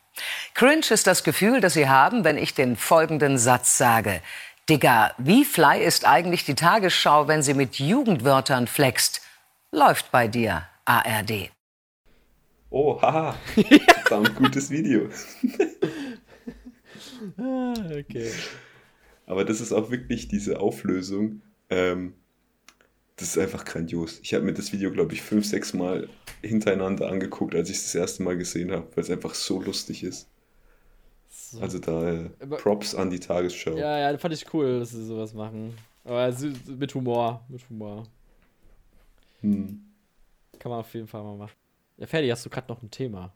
Cringe 0.55 0.87
ist 0.89 1.07
das 1.07 1.23
Gefühl, 1.23 1.61
das 1.61 1.75
Sie 1.75 1.91
haben, 1.91 2.25
wenn 2.25 2.39
ich 2.39 2.55
den 2.55 2.77
folgenden 2.77 3.37
Satz 3.37 3.77
sage. 3.77 4.23
Digga, 4.71 5.13
wie 5.19 5.45
fly 5.45 5.85
ist 5.85 6.07
eigentlich 6.07 6.47
die 6.47 6.55
Tagesschau, 6.55 7.29
wenn 7.29 7.43
sie 7.43 7.53
mit 7.53 7.79
Jugendwörtern 7.79 8.67
flext? 8.67 9.21
Läuft 9.75 10.13
bei 10.13 10.29
dir, 10.29 10.65
ARD. 10.85 11.51
Oh, 12.69 13.01
haha. 13.01 13.35
Verdammt 13.55 14.37
gutes 14.37 14.71
Video. 14.71 15.09
ah, 17.39 17.73
okay. 17.99 18.31
Aber 19.25 19.47
das 19.47 19.63
ist 19.63 19.73
auch 19.73 19.91
wirklich 19.91 20.29
diese 20.29 20.61
Auflösung. 20.61 21.41
Ähm, 21.71 22.13
das 23.17 23.29
ist 23.29 23.39
einfach 23.39 23.65
grandios. 23.65 24.21
Ich 24.23 24.35
habe 24.35 24.45
mir 24.45 24.53
das 24.53 24.75
Video, 24.75 24.93
glaube 24.93 25.15
ich, 25.15 25.23
fünf, 25.23 25.47
sechs 25.47 25.73
Mal 25.73 26.11
hintereinander 26.43 27.09
angeguckt, 27.09 27.55
als 27.55 27.71
ich 27.71 27.79
es 27.79 27.85
das 27.85 27.95
erste 27.95 28.25
Mal 28.25 28.37
gesehen 28.37 28.73
habe, 28.73 28.87
weil 28.95 29.05
es 29.05 29.11
einfach 29.11 29.35
so 29.35 29.63
lustig 29.63 30.05
ist. 30.05 30.29
So. 31.31 31.61
Also 31.61 31.79
da 31.79 32.13
äh, 32.13 32.29
Props 32.59 32.95
an 32.95 33.09
die 33.09 33.21
Tagesschau. 33.21 33.79
Ja, 33.79 34.11
ja, 34.11 34.19
fand 34.19 34.35
ich 34.35 34.53
cool, 34.53 34.81
dass 34.81 34.91
sie 34.91 35.07
sowas 35.07 35.33
machen. 35.33 35.75
Aber 36.05 36.31
mit 36.67 36.95
Humor, 36.95 37.43
mit 37.49 37.67
Humor. 37.71 38.07
Hm. 39.43 39.85
Kann 40.59 40.71
man 40.71 40.81
auf 40.81 40.95
jeden 40.95 41.07
Fall 41.07 41.23
mal 41.23 41.37
machen. 41.37 41.57
Ja, 41.99 42.07
Ferdi, 42.07 42.29
hast 42.29 42.47
du 42.47 42.51
gerade 42.51 42.69
noch 42.73 42.83
ein 42.83 42.91
Thema? 42.91 43.33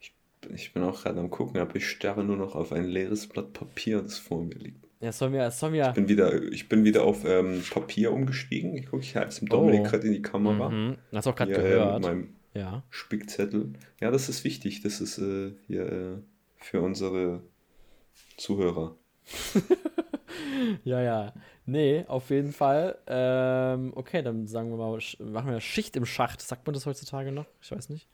Ich, 0.00 0.14
ich 0.52 0.72
bin 0.72 0.82
auch 0.82 1.02
gerade 1.02 1.20
am 1.20 1.30
gucken, 1.30 1.60
aber 1.60 1.76
ich 1.76 1.88
starre 1.88 2.24
nur 2.24 2.36
noch 2.36 2.54
auf 2.54 2.72
ein 2.72 2.84
leeres 2.84 3.26
Blatt 3.26 3.52
Papier, 3.52 4.02
das 4.02 4.18
vor 4.18 4.42
mir 4.42 4.56
liegt. 4.56 4.88
Ja, 5.00 5.12
Sonja, 5.12 5.50
Sonja. 5.50 5.88
Ich 5.88 5.94
bin 5.94 6.08
wieder, 6.08 6.42
ich 6.50 6.68
bin 6.68 6.84
wieder 6.84 7.04
auf 7.04 7.24
ähm, 7.24 7.62
Papier 7.70 8.12
umgestiegen. 8.12 8.76
Ich 8.76 8.86
gucke, 8.86 9.02
ich 9.02 9.14
halte 9.14 9.28
es 9.28 9.38
dem 9.38 9.48
Dominik 9.48 9.82
oh. 9.82 9.90
gerade 9.90 10.06
in 10.08 10.12
die 10.12 10.22
Kamera. 10.22 10.70
Mhm. 10.70 10.96
Hast 11.12 11.26
du 11.26 11.30
auch 11.30 11.36
gerade 11.36 11.52
gehört. 11.52 12.00
Mit 12.00 12.02
meinem 12.02 12.34
ja. 12.54 12.82
Spickzettel. 12.90 13.74
Ja, 14.00 14.10
das 14.10 14.28
ist 14.28 14.42
wichtig. 14.42 14.82
Das 14.82 15.00
ist 15.00 15.18
äh, 15.18 15.52
hier 15.68 15.86
äh, 15.86 16.16
für 16.56 16.80
unsere 16.80 17.42
Zuhörer. 18.36 18.96
ja, 20.84 21.00
ja. 21.00 21.32
Nee, 21.66 22.04
auf 22.08 22.30
jeden 22.30 22.52
Fall. 22.52 22.98
Ähm, 23.06 23.92
okay, 23.94 24.22
dann 24.22 24.46
sagen 24.46 24.70
wir 24.70 24.76
mal, 24.76 24.98
machen 25.18 25.50
wir 25.50 25.60
Schicht 25.60 25.96
im 25.96 26.06
Schacht. 26.06 26.40
Sagt 26.40 26.66
man 26.66 26.74
das 26.74 26.86
heutzutage 26.86 27.32
noch? 27.32 27.46
Ich 27.60 27.70
weiß 27.70 27.90
nicht. 27.90 28.08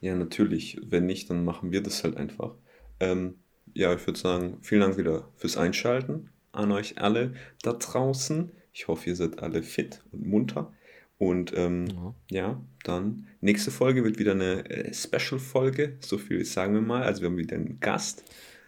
Ja, 0.00 0.14
natürlich. 0.14 0.78
Wenn 0.82 1.06
nicht, 1.06 1.30
dann 1.30 1.44
machen 1.44 1.72
wir 1.72 1.82
das 1.82 2.04
halt 2.04 2.16
einfach. 2.16 2.54
Ähm, 3.00 3.36
ja, 3.74 3.94
ich 3.94 4.06
würde 4.06 4.18
sagen, 4.18 4.58
vielen 4.62 4.80
Dank 4.80 4.96
wieder 4.96 5.28
fürs 5.36 5.56
Einschalten 5.56 6.30
an 6.52 6.72
euch 6.72 6.98
alle 7.00 7.34
da 7.62 7.72
draußen. 7.74 8.50
Ich 8.72 8.88
hoffe, 8.88 9.10
ihr 9.10 9.16
seid 9.16 9.42
alle 9.42 9.62
fit 9.62 10.02
und 10.12 10.26
munter. 10.26 10.72
Und 11.18 11.56
ähm, 11.56 11.86
ja. 11.88 12.14
ja. 12.30 12.62
dann 12.84 13.26
nächste 13.40 13.70
Folge 13.70 14.04
wird 14.04 14.18
wieder 14.18 14.32
eine 14.32 14.68
äh, 14.68 14.92
Special-Folge, 14.92 15.96
so 16.00 16.18
viel 16.18 16.44
sagen 16.44 16.74
wir 16.74 16.82
mal. 16.82 17.02
Also 17.02 17.22
wir 17.22 17.28
haben 17.28 17.38
wieder 17.38 17.56
einen 17.56 17.80
Gast. 17.80 18.24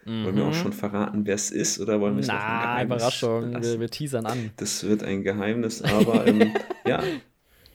Mhm. 0.08 0.24
Wollen 0.24 0.36
wir 0.36 0.44
auch 0.44 0.48
mhm. 0.48 0.54
schon 0.54 0.72
verraten, 0.72 1.26
wer 1.26 1.34
es 1.34 1.50
ist, 1.50 1.78
oder 1.80 2.00
wollen 2.00 2.16
wir 2.16 2.20
es 2.22 2.28
noch 2.28 2.34
ein 2.34 2.62
Geheimnis 2.62 2.96
Überraschung, 2.96 3.62
wir, 3.62 3.80
wir, 3.80 3.90
teasern 3.90 4.26
an. 4.26 4.50
Das 4.56 4.84
wird 4.84 5.02
ein 5.02 5.22
Geheimnis, 5.22 5.82
aber 5.82 6.26
ähm, 6.26 6.54
ja, 6.86 7.02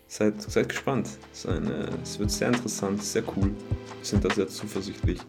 seid, 0.07 0.41
seid 0.41 0.69
gespannt. 0.69 1.09
Es, 1.31 1.45
eine, 1.45 1.89
es, 2.01 2.17
wird 2.17 2.31
sehr 2.31 2.47
interessant, 2.47 3.03
sehr 3.03 3.23
cool. 3.35 3.51
Wir 3.51 4.05
sind 4.05 4.25
da 4.25 4.33
sehr 4.33 4.47
zuversichtlich. 4.47 5.19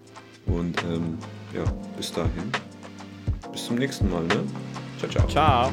Und 0.47 0.83
ähm, 0.85 1.19
ja, 1.55 1.65
bis 1.97 2.13
dahin. 2.13 2.51
Bis 3.53 3.67
zum 3.67 3.77
nächsten 3.77 4.11
Mal, 4.11 4.25
ne? 4.25 4.43
Ciao, 4.99 5.11
ciao. 5.11 5.29
Ciao. 5.29 5.73